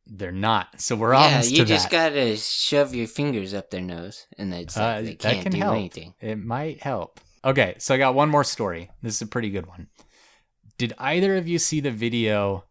[0.06, 0.82] they're not.
[0.82, 2.12] So we're yeah, almost you to just that.
[2.14, 5.52] gotta shove your fingers up their nose, and it's like Uh, they that can't can
[5.54, 5.76] do help.
[5.76, 6.14] anything.
[6.20, 7.20] It might help.
[7.46, 8.90] Okay, so I got one more story.
[9.02, 9.88] This is a pretty good one.
[10.78, 12.66] Did either of you see the video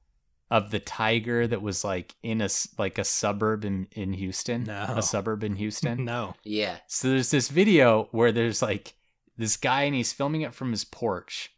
[0.51, 4.65] of the tiger that was like in a s- like a suburb in in Houston?
[4.65, 4.95] No.
[4.97, 6.05] A suburb in Houston?
[6.13, 6.35] No.
[6.45, 6.79] Yeah.
[6.89, 8.95] So there's this video where there's like
[9.39, 11.51] this guy and he's filming it from his porch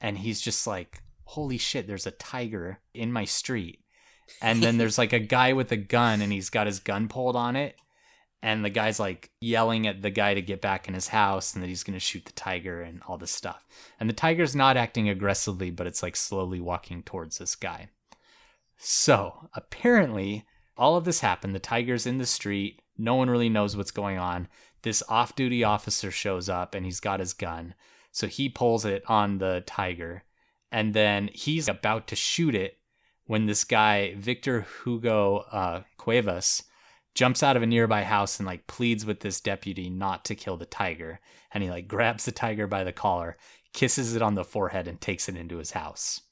[0.00, 3.84] and he's just like, "Holy shit, there's a tiger in my street."
[4.42, 7.36] And then there's like a guy with a gun and he's got his gun pulled
[7.36, 7.76] on it
[8.42, 11.62] and the guy's like yelling at the guy to get back in his house and
[11.62, 13.66] that he's going to shoot the tiger and all this stuff.
[13.98, 17.88] And the tiger's not acting aggressively, but it's like slowly walking towards this guy.
[18.76, 21.54] So, apparently, all of this happened.
[21.54, 22.80] The tiger's in the street.
[22.96, 24.46] No one really knows what's going on.
[24.82, 27.74] This off duty officer shows up and he's got his gun.
[28.12, 30.22] So he pulls it on the tiger.
[30.70, 32.78] And then he's about to shoot it
[33.26, 36.62] when this guy, Victor Hugo uh, Cuevas,
[37.14, 40.56] jumps out of a nearby house and like pleads with this deputy not to kill
[40.56, 41.20] the tiger.
[41.52, 43.36] And he like grabs the tiger by the collar,
[43.72, 46.22] kisses it on the forehead, and takes it into his house.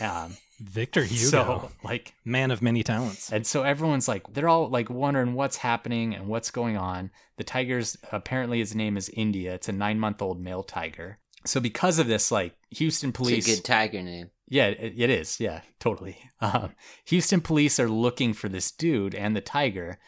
[0.00, 3.30] Um, Victor Hugo, so like man of many talents.
[3.30, 7.10] and so everyone's like, they're all like wondering what's happening and what's going on.
[7.36, 9.54] The tiger's apparently his name is India.
[9.54, 11.18] It's a nine month old male tiger.
[11.46, 14.30] So because of this, like Houston police, It's a good tiger name.
[14.48, 15.40] yeah, it, it is.
[15.40, 16.18] Yeah, totally.
[16.38, 16.74] Um,
[17.06, 19.98] Houston police are looking for this dude and the tiger.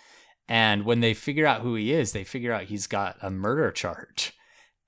[0.46, 3.70] And when they figure out who he is, they figure out he's got a murder
[3.70, 4.34] charge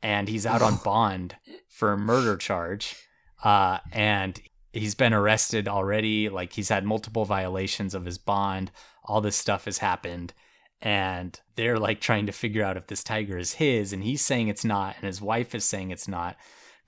[0.03, 1.37] and he's out on bond
[1.67, 2.95] for a murder charge.
[3.43, 4.39] Uh, and
[4.75, 6.29] he's been arrested already.
[6.29, 8.71] Like he's had multiple violations of his bond.
[9.05, 10.35] All this stuff has happened.
[10.83, 13.93] And they're like trying to figure out if this tiger is his.
[13.93, 14.97] And he's saying it's not.
[14.97, 16.37] And his wife is saying it's not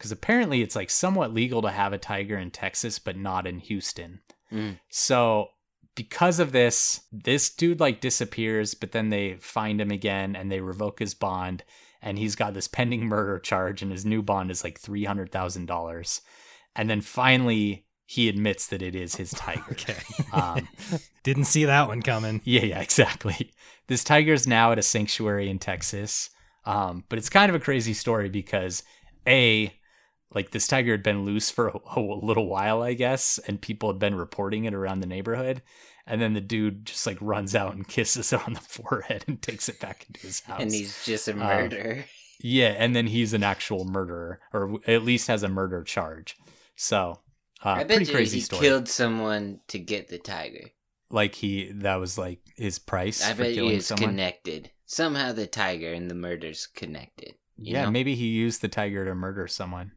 [0.02, 3.60] because apparently it's like somewhat legal to have a tiger in Texas, but not in
[3.60, 4.20] Houston.
[4.52, 4.80] Mm.
[4.88, 5.50] So
[5.94, 10.60] because of this, this dude like disappears, but then they find him again and they
[10.60, 11.62] revoke his bond,
[12.00, 15.30] and he's got this pending murder charge, and his new bond is like three hundred
[15.30, 16.20] thousand dollars.
[16.74, 19.62] And then finally he admits that it is his tiger.
[19.72, 19.96] Okay.
[20.32, 20.68] Um,
[21.22, 22.40] Didn't see that one coming.
[22.44, 23.50] yeah, yeah, exactly.
[23.88, 26.30] This tiger is now at a sanctuary in Texas.
[26.64, 28.82] Um, but it's kind of a crazy story because
[29.26, 29.72] a
[30.34, 33.90] like this tiger had been loose for a, a little while, I guess, and people
[33.92, 35.60] had been reporting it around the neighborhood.
[36.06, 39.40] And then the dude just like runs out and kisses it on the forehead and
[39.42, 40.60] takes it back into his house.
[40.60, 42.04] And he's just a Um, murderer.
[42.40, 46.36] yeah, and then he's an actual murderer, or at least has a murder charge.
[46.76, 47.20] So,
[47.64, 48.60] uh, I bet pretty you crazy he story.
[48.60, 50.70] killed someone to get the tiger.
[51.10, 54.10] like he, that was like his price I for bet you killing it's someone.
[54.10, 54.70] connected.
[54.86, 57.34] Somehow the tiger and the murder's connected.
[57.56, 57.90] you yeah, know?
[57.90, 59.92] maybe he used the tiger to murder someone.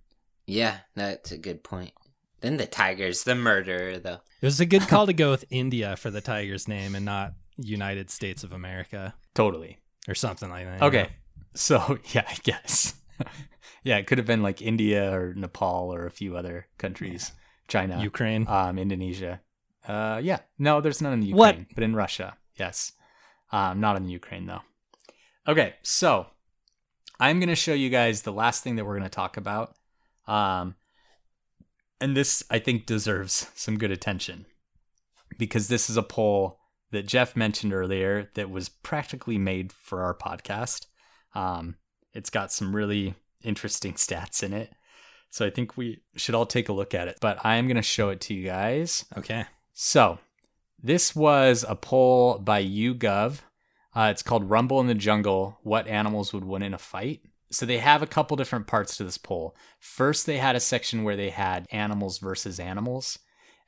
[0.47, 1.93] Yeah, that's a good point.
[2.41, 4.19] Then the tiger's the murderer, though.
[4.41, 7.33] It was a good call to go with India for the tiger's name and not
[7.57, 9.79] United States of America Totally.
[10.07, 10.81] or something like that.
[10.83, 11.09] Okay.
[11.55, 12.93] So, yeah, I guess.
[13.83, 17.31] yeah, it could have been like India or Nepal or a few other countries.
[17.67, 18.45] China, Ukraine.
[18.47, 19.41] um, Indonesia.
[19.87, 20.39] Uh, yeah.
[20.57, 21.75] No, there's none in the Ukraine, What?
[21.75, 22.91] but in Russia, yes.
[23.51, 24.61] Um, not in the Ukraine though.
[25.47, 26.27] Okay, so
[27.19, 29.75] I'm gonna show you guys the last thing that we're gonna talk about.
[30.27, 30.75] Um,
[32.01, 34.45] and this I think deserves some good attention
[35.37, 36.59] because this is a poll
[36.91, 40.87] that Jeff mentioned earlier that was practically made for our podcast.
[41.33, 41.75] Um,
[42.13, 44.73] it's got some really interesting stats in it.
[45.29, 47.17] So I think we should all take a look at it.
[47.21, 49.05] But I am going to show it to you guys.
[49.17, 49.45] Okay.
[49.73, 50.19] So
[50.81, 53.39] this was a poll by YouGov.
[53.95, 57.21] Uh, it's called Rumble in the Jungle What Animals Would Win in a Fight.
[57.49, 59.55] So they have a couple different parts to this poll.
[59.79, 63.19] First, they had a section where they had animals versus animals,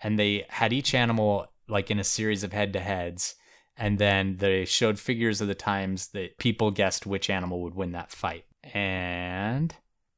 [0.02, 3.36] and they had each animal like in a series of head to heads.
[3.78, 7.91] And then they showed figures of the times that people guessed which animal would win
[7.91, 8.46] that fight.
[8.74, 9.74] And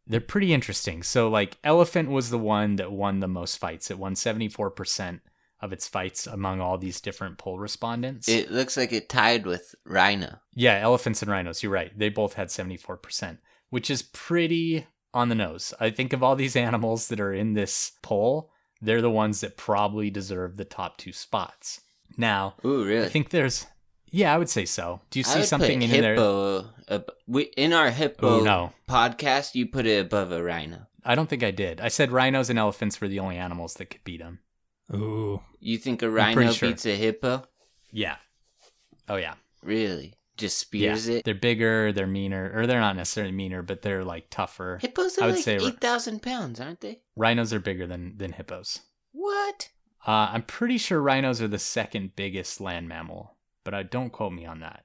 [0.09, 1.03] they're pretty interesting.
[1.03, 3.91] So, like, elephant was the one that won the most fights.
[3.91, 5.21] It won 74%
[5.61, 8.27] of its fights among all these different poll respondents.
[8.27, 10.39] It looks like it tied with rhino.
[10.55, 11.61] Yeah, elephants and rhinos.
[11.61, 11.97] You're right.
[11.97, 13.37] They both had 74%,
[13.69, 15.73] which is pretty on the nose.
[15.79, 19.57] I think of all these animals that are in this poll, they're the ones that
[19.57, 21.81] probably deserve the top two spots.
[22.17, 23.05] Now, Ooh, really?
[23.05, 23.67] I think there's,
[24.11, 25.01] yeah, I would say so.
[25.09, 26.13] Do you I see would something put in there?
[26.15, 28.73] hippo, ab- we, in our hippo Ooh, no.
[28.87, 30.87] podcast, you put it above a rhino.
[31.05, 31.79] I don't think I did.
[31.81, 34.39] I said rhinos and elephants were the only animals that could beat them.
[34.93, 35.41] Ooh.
[35.59, 36.69] You think a pretty rhino sure.
[36.69, 37.45] beats a hippo?
[37.91, 38.17] Yeah.
[39.07, 39.35] Oh, yeah.
[39.63, 40.15] Really?
[40.37, 40.93] Just Yeah.
[40.95, 41.25] spears it?
[41.25, 44.79] They're bigger, they're meaner, or they're not necessarily meaner, but they're like tougher.
[44.81, 47.01] Hippos I are would like say- 8,000 pounds, aren't they?
[47.15, 48.79] Rhinos are bigger than, than hippos.
[49.11, 49.69] What?
[50.07, 53.35] Uh, I'm pretty sure rhinos are the second biggest land mammal,
[53.69, 54.83] but I don't quote me on that.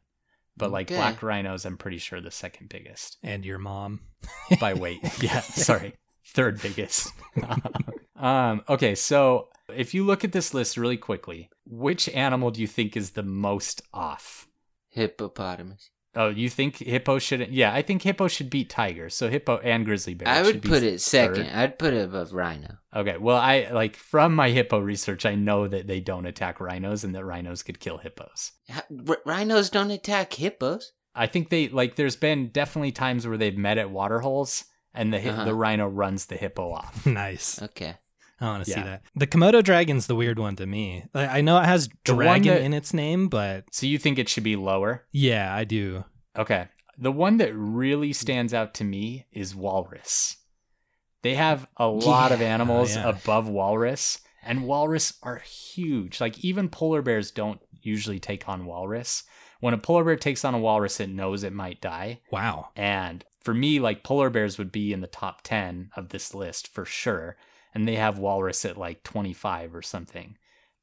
[0.58, 0.96] But like Okay.
[0.96, 4.00] black rhinos, I'm pretty sure the second biggest And your mom.
[4.60, 5.00] by weight.
[5.22, 5.94] yeah, sorry,
[6.26, 7.10] third biggest.
[8.16, 12.66] um, okay, so If you look at this list really quickly, which animal do you
[12.66, 14.46] think is the most off?
[14.90, 15.88] Hippopotamus.
[16.16, 17.52] Oh, you think hippo shouldn't?
[17.52, 19.08] Yeah, I think hippo should beat tiger.
[19.10, 20.28] So hippo and grizzly bear.
[20.28, 21.46] I would be put it second.
[21.46, 21.52] third.
[21.54, 22.78] I'd put it above rhino.
[22.94, 27.04] Okay, well, I like from my hippo research, I know that they don't attack rhinos
[27.04, 28.52] and that rhinos could kill hippos.
[29.08, 30.92] R- Rhinos don't attack hippos.
[31.14, 31.96] I think they like.
[31.96, 35.44] There's been definitely times where they've met at water holes, and the hi- Uh-huh.
[35.44, 37.06] the rhino runs the hippo off.
[37.06, 37.60] nice.
[37.62, 37.96] Okay.
[38.40, 39.02] I want to see that.
[39.14, 41.04] The Komodo dragon's the weird one to me.
[41.14, 44.18] I I know it has The dragon that- in its name, but So you think
[44.18, 45.06] it should be lower?
[45.12, 46.04] yeah, I do.
[46.36, 46.68] Okay.
[46.98, 50.36] The one that really stands out to me is walrus.
[51.22, 53.08] They have a lot of animals Oh, yeah.
[53.08, 56.20] above walrus, and walrus are huge.
[56.20, 59.22] Like even polar bears don't usually take on walrus.
[59.60, 62.20] When a polar bear takes on a walrus, it knows it might die.
[62.30, 62.68] Wow.
[62.76, 66.68] And for me, like polar bears would be in the top 10 of this list
[66.68, 67.36] for sure.
[67.74, 70.36] And they have walrus at like 25 or something.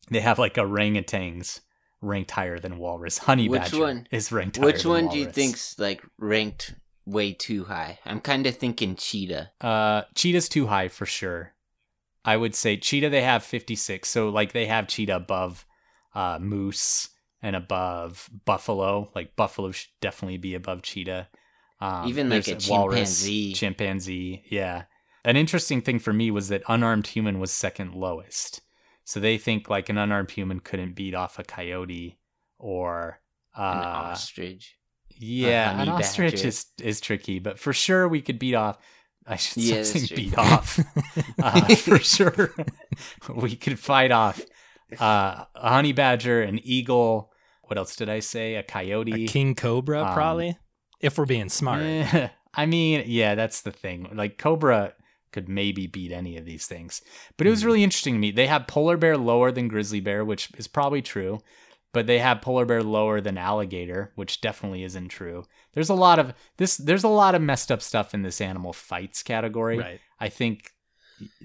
[0.10, 1.62] They have like orangutans
[2.02, 3.20] ranked higher than walrus.
[3.20, 6.76] Honey Which badger one- is ranked higher Which than one do you think's like ranked
[7.06, 8.00] way too high?
[8.06, 9.52] I'm kind of thinking cheetah.
[9.62, 11.54] Uh, cheetah's too high for sure.
[12.26, 14.08] I would say cheetah they have 56.
[14.10, 15.66] So like they have cheetah above
[16.14, 17.10] uh, moose
[17.42, 19.12] and above buffalo.
[19.16, 21.30] Like buffalo should definitely be above cheetah.
[21.80, 23.54] Um, Even, like, a walrus, chimpanzee.
[23.54, 24.84] Chimpanzee, yeah.
[25.24, 28.62] An interesting thing for me was that unarmed human was second lowest.
[29.04, 32.18] So they think like an unarmed human couldn't beat off a coyote
[32.58, 33.20] or
[33.70, 34.78] An uh, ostrich.
[35.10, 36.48] yeah, honey an ostrich badger.
[36.48, 38.78] is is tricky, but for sure we could beat off.
[39.28, 40.16] I should Yeah, stop saying true.
[40.18, 40.80] beat off.
[41.40, 42.54] uh, for sure,
[43.36, 44.42] we could fight off
[45.00, 47.32] uh, a honey badger, an eagle.
[47.64, 48.56] What else did I say?
[48.56, 49.26] A coyote.
[49.26, 50.58] A king cobra, Um, probably.
[51.00, 51.82] If we're being smart.
[51.82, 54.10] Eh, I mean, yeah, that's the thing.
[54.14, 54.94] Like Cobra
[55.32, 57.02] could maybe beat any of these things.
[57.38, 57.68] But it was Hmm.
[57.68, 58.32] really interesting to me.
[58.32, 61.40] They have polar bear lower than grizzly bear, which is probably true.
[61.94, 65.44] But they have polar bear lower than alligator, which definitely isn't true.
[65.74, 68.72] There's a lot of this there's a lot of messed up stuff in this animal
[68.72, 69.78] fights category.
[69.78, 70.00] Right.
[70.20, 70.72] I think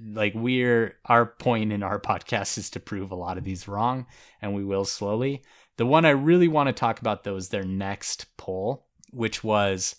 [0.01, 4.07] like we're our point in our podcast is to prove a lot of these wrong,
[4.41, 5.43] and we will slowly.
[5.79, 9.97] The one I really want to talk about though is their next poll, which was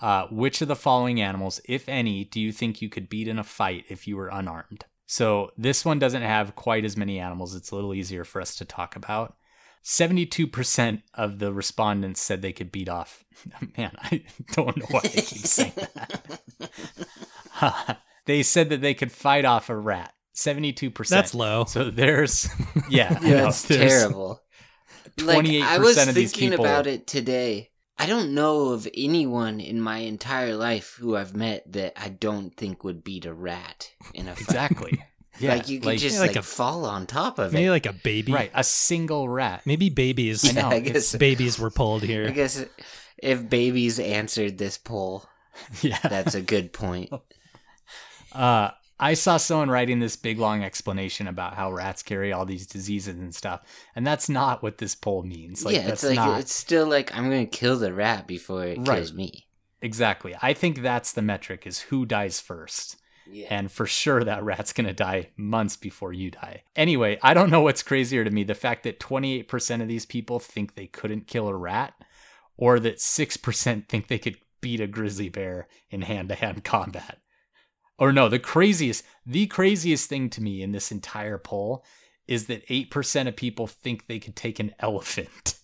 [0.00, 3.38] uh, which of the following animals, if any, do you think you could beat in
[3.38, 4.84] a fight if you were unarmed?
[5.06, 7.54] So this one doesn't have quite as many animals.
[7.54, 9.36] It's a little easier for us to talk about.
[9.84, 13.24] 72% of the respondents said they could beat off.
[13.78, 17.98] Man, I don't know why I keep saying that.
[18.26, 20.12] they said that they could fight off a rat.
[20.34, 21.08] 72%.
[21.08, 21.64] That's low.
[21.64, 22.48] So there's,
[22.90, 24.42] yeah, I Yeah, know, it's there's- terrible.
[25.20, 27.70] Like, 28% I was of thinking about it today.
[27.98, 32.56] I don't know of anyone in my entire life who I've met that I don't
[32.56, 34.40] think would beat a rat in a fight.
[34.42, 35.04] Exactly.
[35.40, 37.66] Yeah, like you could just Yeah, like like, a- fall on top of Maybe it.
[37.66, 38.32] Maybe like a baby.
[38.32, 38.50] right.
[38.56, 39.62] A single rat.
[39.64, 40.44] Maybe babies.
[40.44, 41.14] I know, I guess.
[41.14, 42.26] Babies were pulled here.
[42.26, 42.64] I guess
[43.18, 45.26] if babies answered this poll,
[45.80, 46.00] Yeah.
[46.02, 47.12] that's a good point.
[48.32, 52.66] Uh, I saw someone writing this big long explanation about how rats carry all these
[52.66, 53.60] diseases and stuff,
[53.94, 55.64] and that's not what this poll means.
[55.64, 58.78] Like, yeah, it's like not it's still like I'm gonna kill the rat before it
[58.78, 58.96] Right.
[58.98, 59.46] kills me.
[59.80, 60.34] exactly.
[60.42, 62.96] I think that's the metric: is who dies first.
[63.30, 63.46] Yeah.
[63.50, 66.62] And for sure, that rat's gonna die months before you die.
[66.74, 70.38] Anyway, I don't know what's crazier to me: the fact that 28% of these people
[70.40, 71.92] think they couldn't kill a rat,
[72.56, 77.18] or that 6% think they could beat a grizzly bear in hand-to-hand combat.
[77.98, 81.84] Or no, the craziest, the craziest thing to me in this entire poll
[82.26, 85.58] is that 8% of people think they could take an elephant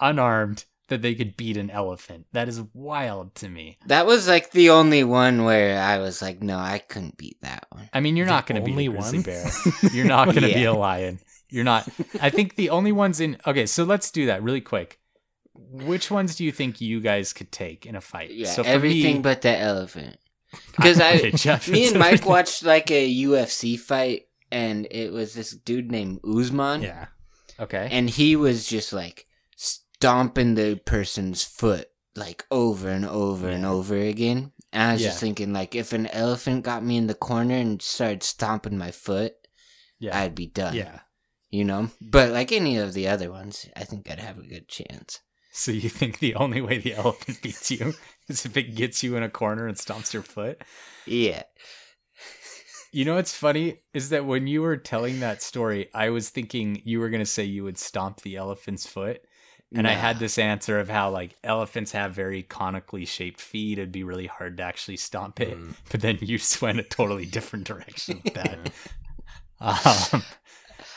[0.00, 2.26] unarmed, that they could beat an elephant.
[2.32, 3.78] That is wild to me.
[3.86, 7.66] That was like the only one where I was like, no, I couldn't beat that
[7.70, 7.90] one.
[7.92, 9.22] I mean, you're The not going to be a grizzly one?
[9.24, 9.50] bear.
[9.92, 11.18] You're not going to be a lion.
[11.50, 11.86] You're not.
[12.22, 13.36] I think the only ones in.
[13.46, 14.98] Okay, so let's do that really quick.
[15.54, 18.30] Which ones do you think you guys could take in a fight?
[18.32, 20.18] Yeah, so for everything me, but the elephant.
[20.76, 25.50] Because I, Okay, me and Mike watched like a UFC fight, and it was this
[25.52, 27.06] dude named Usman, Yeah.
[27.60, 27.88] Okay.
[27.90, 29.26] and he was just like
[29.56, 34.52] stomping the person's foot like over and over and over again.
[34.72, 37.80] And I was just thinking, like, if an elephant got me in the corner and
[37.80, 39.34] started stomping my foot,
[39.98, 40.18] Yeah.
[40.18, 40.74] I'd be done.
[40.74, 41.00] Yeah.
[41.50, 41.90] You know?
[42.02, 45.20] But like any of the other ones, I think I'd have a good chance.
[45.50, 47.94] So you think the only way the elephant beats you
[48.28, 50.62] is if it gets you in a corner and stomps your foot?
[51.06, 51.42] Yeah.
[52.92, 56.80] You know what's funny is that when you were telling that story, I was thinking
[56.84, 59.20] you were going to say you would stomp the elephant's foot.
[59.74, 63.76] And I had this answer of how like elephants have very conically shaped feet.
[63.78, 65.58] It'd be really hard to actually stomp it.
[65.58, 65.74] Mm.
[65.90, 68.58] But then you just went a totally different direction with that.
[69.60, 70.22] um,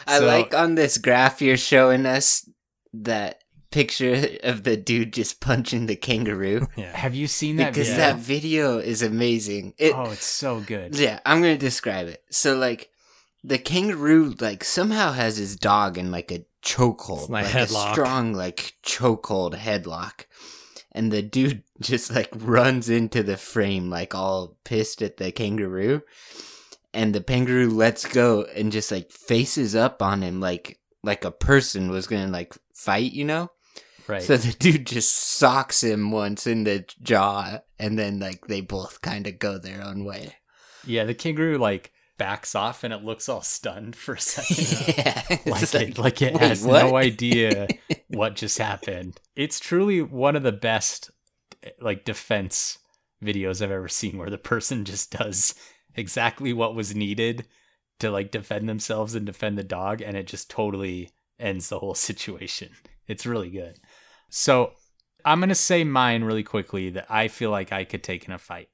[0.07, 2.49] I So- like on this graph you're showing us
[2.93, 3.40] that
[3.71, 6.95] picture of the dude just punching the kangaroo Yeah.
[6.95, 8.03] Have you seen that because video?
[8.03, 9.73] that video is amazing.
[9.77, 10.95] It, oh, it's so good.
[10.95, 12.23] Yeah, I'm gonna describe it.
[12.29, 12.89] So like,
[13.43, 17.89] the kangaroo like somehow has his dog in like a chokehold, like like headlock.
[17.89, 20.25] a strong like chokehold headlock,
[20.91, 26.01] and the dude just like runs into the frame like all pissed at the kangaroo,
[26.93, 31.31] and the kangaroo lets go and just like faces up on him like like a
[31.31, 33.49] person was gonna like fight, you know.
[34.11, 34.21] Right.
[34.21, 38.99] So the dude just socks him once in the jaw, and then like they both
[39.01, 40.35] kind of go their own way.
[40.85, 44.95] yeah, the kangaroo like backs off and it looks all stunned for a second.
[44.97, 46.81] yeah, like, it's it, like it wait, has what?
[46.81, 47.69] no idea
[48.09, 49.21] what just happened.
[49.37, 51.09] It's truly one of the best
[51.79, 52.79] like defense
[53.23, 55.55] videos I've ever seen where the person just does
[55.95, 57.47] exactly what was needed
[57.99, 61.95] to like defend themselves and defend the dog and it just totally ends the whole
[62.09, 62.71] situation.
[63.07, 63.79] It's really good.
[64.31, 64.71] So,
[65.23, 68.31] I'm going to say mine really quickly that I feel like I could take in
[68.33, 68.69] a fight.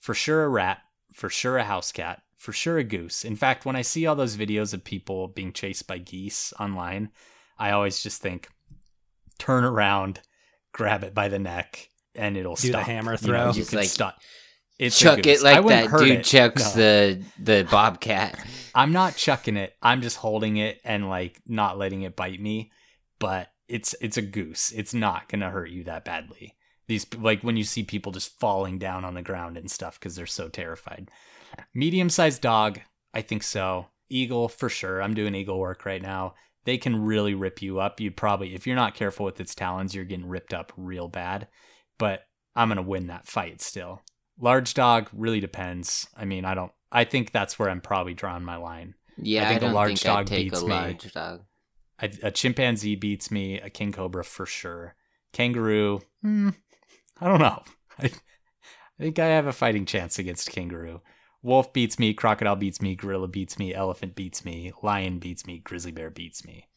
[0.00, 0.78] For sure a rat,
[1.12, 3.24] for sure a house cat, for sure a goose.
[3.24, 7.10] In fact, when I see all those videos of people being chased by geese online,
[7.56, 8.48] I always just think
[9.38, 10.20] turn around,
[10.72, 12.86] grab it by the neck, and it'll Do the stop.
[12.86, 13.44] hammer You, throw.
[13.46, 14.18] know, you can like stop.
[14.78, 16.24] It's Chuck it like that dude it.
[16.24, 16.80] chucks No.
[16.82, 18.36] the the bobcat.
[18.74, 19.74] I'm not chucking it.
[19.80, 22.72] I'm just holding it and like not letting it bite me.
[23.20, 24.72] But it's it's a goose.
[24.72, 26.56] It's not gonna hurt you that badly.
[26.88, 30.16] These like when you see people just falling down on the ground and stuff because
[30.16, 31.10] they're so terrified.
[31.74, 32.80] Medium sized dog,
[33.14, 33.86] I think so.
[34.08, 35.00] Eagle for sure.
[35.00, 36.34] I'm doing eagle work right now.
[36.64, 37.98] They can really rip you up.
[37.98, 41.48] You'd probably, if you're not careful with its talons, you're getting ripped up real bad.
[41.98, 44.02] But I'm gonna win that fight still.
[44.38, 46.06] Large dog really depends.
[46.16, 46.72] I mean, I don't.
[46.90, 48.94] I think that's where I'm probably drawing my line.
[49.16, 50.98] Yeah, I I, think a large think dog take beats a me.
[51.14, 51.42] dog.
[52.02, 53.60] A, a chimpanzee beats me.
[53.60, 54.94] A king cobra for sure.
[55.32, 56.50] Kangaroo, hmm,
[57.20, 57.62] I don't know.
[57.98, 58.10] I, I
[58.98, 61.00] think I have a fighting chance against kangaroo.
[61.42, 62.12] Wolf beats me.
[62.14, 62.94] Crocodile beats me.
[62.94, 63.74] Gorilla beats me.
[63.74, 64.72] Elephant beats me.
[64.82, 65.58] Lion beats me.
[65.58, 66.68] Grizzly bear beats me.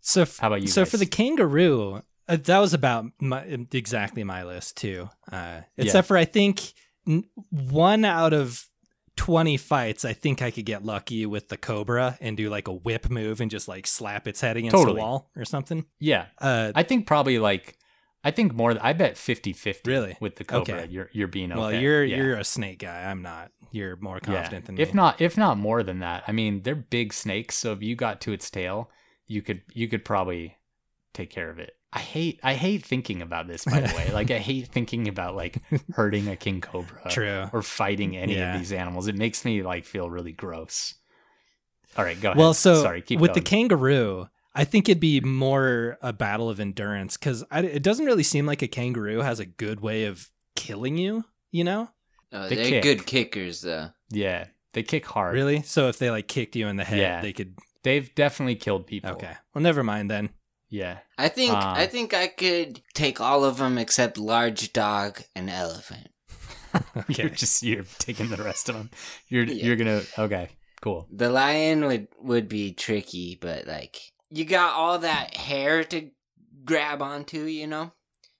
[0.00, 0.90] So f- How about you So guys?
[0.90, 3.42] for the kangaroo, uh, that was about my,
[3.72, 5.08] exactly my list too.
[5.30, 6.72] Uh, except for I think
[7.06, 8.68] n- one out of
[9.24, 12.72] twenty fights, I think I could get lucky with the cobra and do like a
[12.72, 14.96] whip move and just like slap its head against Totally.
[14.96, 15.84] the wall or something.
[16.00, 17.76] Yeah, Uh, I think probably like,
[18.24, 18.76] I think more.
[18.80, 20.16] I bet 50-50 Really?
[20.20, 20.74] with the cobra.
[20.82, 20.86] Okay.
[20.92, 21.60] You're you're being okay.
[21.60, 22.16] well, you're Yeah.
[22.16, 23.04] you're a snake guy.
[23.10, 23.50] I'm not.
[23.70, 24.82] You're more confident than me.
[24.82, 26.24] If not, if not more than that.
[26.28, 28.90] I mean, they're big snakes, so if you got to its tail,
[29.26, 30.56] you could you could probably
[31.14, 31.72] take care of it.
[31.94, 34.10] I hate I hate thinking about this by the way.
[34.12, 35.58] Like I hate thinking about like
[35.94, 37.44] hurting a king cobra True.
[37.52, 38.54] or fighting any Yeah.
[38.54, 39.08] of these animals.
[39.08, 40.94] It makes me like feel really gross.
[41.96, 42.38] All right, go ahead.
[42.38, 43.44] Well, so sorry, keep with going.
[43.44, 48.22] the kangaroo, I think it'd be more a battle of endurance because it doesn't really
[48.22, 51.24] seem like a kangaroo has a good way of killing you.
[51.50, 51.90] You know,
[52.32, 52.82] Oh, They they are kick.
[52.82, 53.90] good kickers though.
[54.08, 55.34] yeah, they kick hard.
[55.34, 55.60] really.
[55.60, 57.20] So if they like kicked you in the head, Yeah.
[57.20, 57.54] they could.
[57.82, 59.10] They've definitely killed people.
[59.10, 60.30] Okay, well, never mind then.
[60.72, 60.98] Yeah.
[61.18, 61.74] I think Uh.
[61.76, 66.08] I think I could take all of them except large dog and elephant.
[67.08, 68.90] You're just you're taking the rest of them.
[69.28, 69.66] You're Yeah.
[69.66, 70.48] you're gonna okay,
[70.80, 71.06] cool.
[71.12, 74.00] The lion would would be tricky, but like
[74.30, 76.10] you got all that hair to
[76.64, 77.92] grab onto, you know.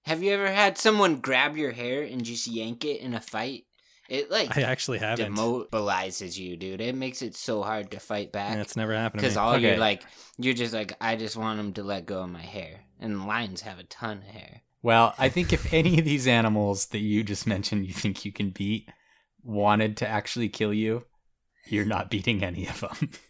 [0.07, 3.65] Have you ever had someone grab your hair and just yank it in a fight?
[4.13, 5.35] It like I actually haven't.
[5.35, 6.81] demobilizes you, dude.
[6.83, 8.57] It makes it so hard to fight back.
[8.57, 9.69] That's never happened Because all Okay.
[9.71, 10.03] you're like,
[10.37, 12.81] you're just like, I just want them to let go of my hair.
[13.01, 14.61] And lions have a ton of hair.
[14.83, 18.33] Well, I think if any of these animals that you just mentioned you think you
[18.33, 18.89] can beat
[19.43, 21.05] wanted to actually kill you,
[21.69, 23.11] you're not beating any of them.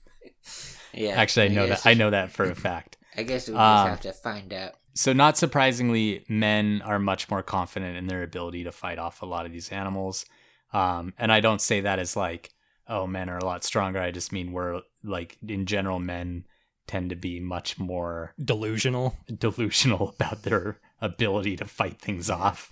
[0.95, 1.13] Yeah.
[1.13, 1.91] actually, I know guess- that.
[1.91, 2.99] I know that for a fact.
[3.17, 4.73] I guess we Um, just have to find out.
[4.95, 9.27] So, not surprisingly, men are much more confident in their ability to fight off a
[9.27, 10.27] lot of these animals.
[10.73, 12.51] Um, and I don't say that as like,
[12.89, 14.01] oh, men are a lot stronger.
[14.01, 16.45] I just mean we're like, in general, men
[16.87, 19.17] tend to be much more Delusional.
[19.39, 22.71] delusional about their ability to fight things off.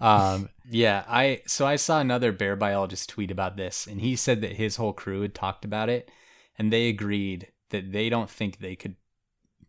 [0.00, 4.40] um, yeah, I so I saw another bear biologist tweet about this, and he said
[4.40, 6.10] that his whole crew had talked about it,
[6.58, 8.96] and they agreed that they don't think they could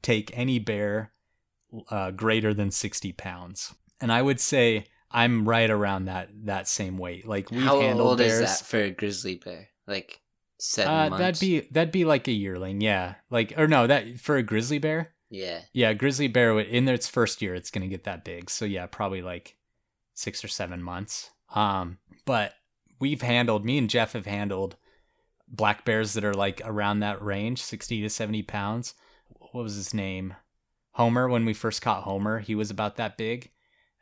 [0.02, 1.12] take any bear
[1.90, 3.74] uh, greater than sixty pounds.
[4.00, 7.28] And I would say I'm right around that that same weight.
[7.28, 8.34] Like we've How handled old bears.
[8.34, 9.70] is that for a grizzly bear?
[9.88, 10.22] Like
[10.58, 11.18] seven uh, months?
[11.18, 13.16] that'd be that'd be like a yearling, yeah.
[13.30, 15.14] Like or no, that for a grizzly bear.
[15.30, 15.62] Yeah.
[15.74, 18.50] Yeah, grizzly bear in its first year, it's gonna get that big.
[18.50, 19.58] So yeah, probably like
[20.14, 21.32] six or seven months.
[21.54, 22.54] Um, but
[23.00, 24.78] we've handled me and Jeff have handled
[25.48, 28.94] black bears that are like around that range, 60 to 70 pounds.
[29.28, 30.36] What was his name?
[30.92, 31.28] Homer.
[31.28, 33.52] When we first caught Homer, he was about that big.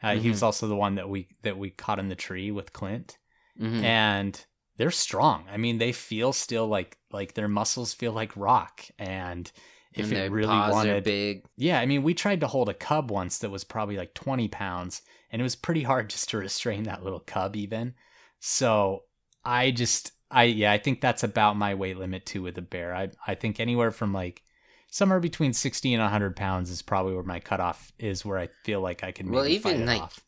[0.02, 2.74] Uh, He was also the one that we that we caught in the tree with
[2.74, 3.18] Clint,
[3.60, 3.84] Mhm.
[3.84, 4.45] and
[4.78, 5.45] they're strong.
[5.52, 9.52] I mean, they feel still like like their muscles feel like rock, and
[9.93, 11.45] if And it really wanted, big.
[11.58, 14.47] yeah, I mean, we tried to hold a cub once that was probably like 20
[14.47, 17.95] pounds, and it was pretty hard just to restrain that little cub, even.
[18.39, 19.04] So
[19.43, 22.93] I just, I, yeah, I think that's about my weight limit too with a bear.
[22.95, 24.43] I, I think anywhere from like
[24.90, 28.82] somewhere between 60 and 100 pounds is probably where my cutoff is, where I feel
[28.82, 30.20] like I can Well, even, like, off.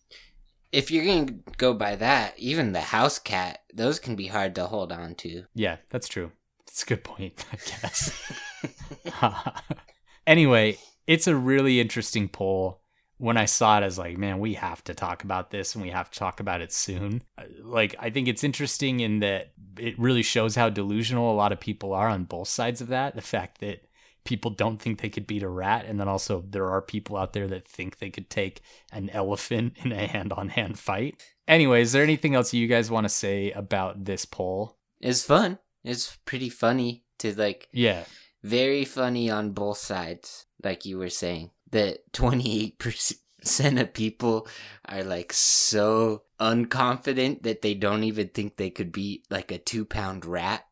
[0.72, 4.68] If you're gonna go by that, even the house cat, those can be hard to
[4.68, 5.44] hold on to.
[5.54, 6.32] Yeah, that's true.
[6.66, 8.34] That's a good point, I guess.
[10.28, 12.80] anyway, it's a really interesting poll.
[13.18, 15.84] When I saw it, I was like, man, we have to talk about this and
[15.84, 17.22] we have to talk about it soon.
[17.38, 21.52] Uh, Like, I think it's interesting in that it really shows how delusional a lot
[21.52, 23.16] of people are on both sides of that.
[23.16, 23.84] The fact that
[24.24, 27.34] people don't think they could beat a rat, and then also there are people out
[27.34, 28.62] there that think they could take
[28.92, 31.22] an elephant in a hand on hand fight.
[31.48, 34.78] Anyway, is there anything else you guys want to say about this poll?
[35.00, 35.58] It's fun.
[35.84, 38.04] It's pretty funny to like Yeah.
[38.44, 41.52] very funny on both sides, like you were saying.
[41.72, 44.48] That twenty eight percent of people
[44.86, 49.86] are like so unconfident that they don't even think they could beat like a two
[49.86, 50.66] pound rat,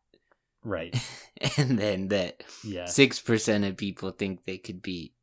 [0.64, 0.94] Right.
[1.56, 2.86] and then that Yeah.
[2.86, 5.14] six percent of people think they could beat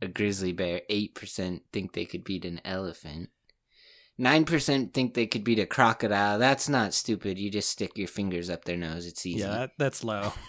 [0.00, 3.30] a grizzly bear, eight percent think they could beat an elephant.
[4.16, 6.38] Nine percent think they could beat a crocodile.
[6.38, 7.38] That's not stupid.
[7.38, 9.06] You just stick your fingers up their nose.
[9.06, 9.40] It's easy.
[9.40, 10.32] Yeah, that, that's low.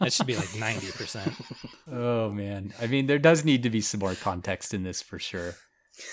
[0.00, 1.32] That should be like 90%.
[1.92, 2.74] oh man.
[2.80, 5.54] I mean, there does need to be some more context in this for sure.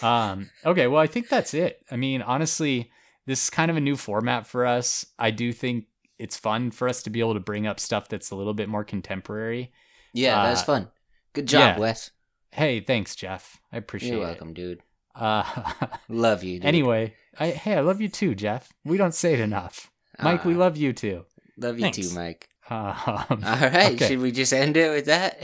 [0.04, 1.84] Um, okay, well, I think that's it.
[1.90, 2.92] I mean, honestly,
[3.26, 5.08] this is kind of a new format for us.
[5.18, 5.86] I do think
[6.22, 8.70] it's fun for us to be able to bring up stuff that's a little bit
[8.70, 9.72] more contemporary.
[10.14, 10.92] Yeah, that's Uh, fun.
[11.34, 11.80] Good job, yeah.
[11.80, 12.12] Wes.
[12.52, 13.60] Hey, thanks, Jeff.
[13.72, 14.14] I appreciate it.
[14.14, 14.28] You're it.
[14.28, 14.82] welcome, dude.
[15.16, 15.44] Uh,
[16.10, 16.60] Love you.
[16.60, 16.66] Dude.
[16.66, 18.72] anyway, I hey, I love you too, Jeff.
[18.86, 19.90] We don't say it enough.
[20.22, 21.26] Mike, we Ah, love you too.
[21.58, 21.98] love you Thanks.
[21.98, 22.48] too, Mike.
[22.70, 22.78] Um,
[23.10, 24.08] All right, okay.
[24.08, 25.40] should we just end it with that?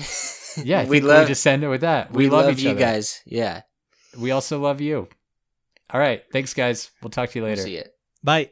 [0.66, 2.12] Yeah, we love we just end it with that.
[2.12, 2.80] we, We, love, love each you other.
[2.80, 3.22] guys.
[3.26, 3.62] Yeah,
[4.18, 5.08] We also love you.
[5.90, 6.24] All right.
[6.34, 6.92] Thanks, guys.
[7.02, 7.64] We'll talk to you we'll later.
[7.64, 7.94] see it.
[8.24, 8.44] Bye.
[8.46, 8.52] Bye.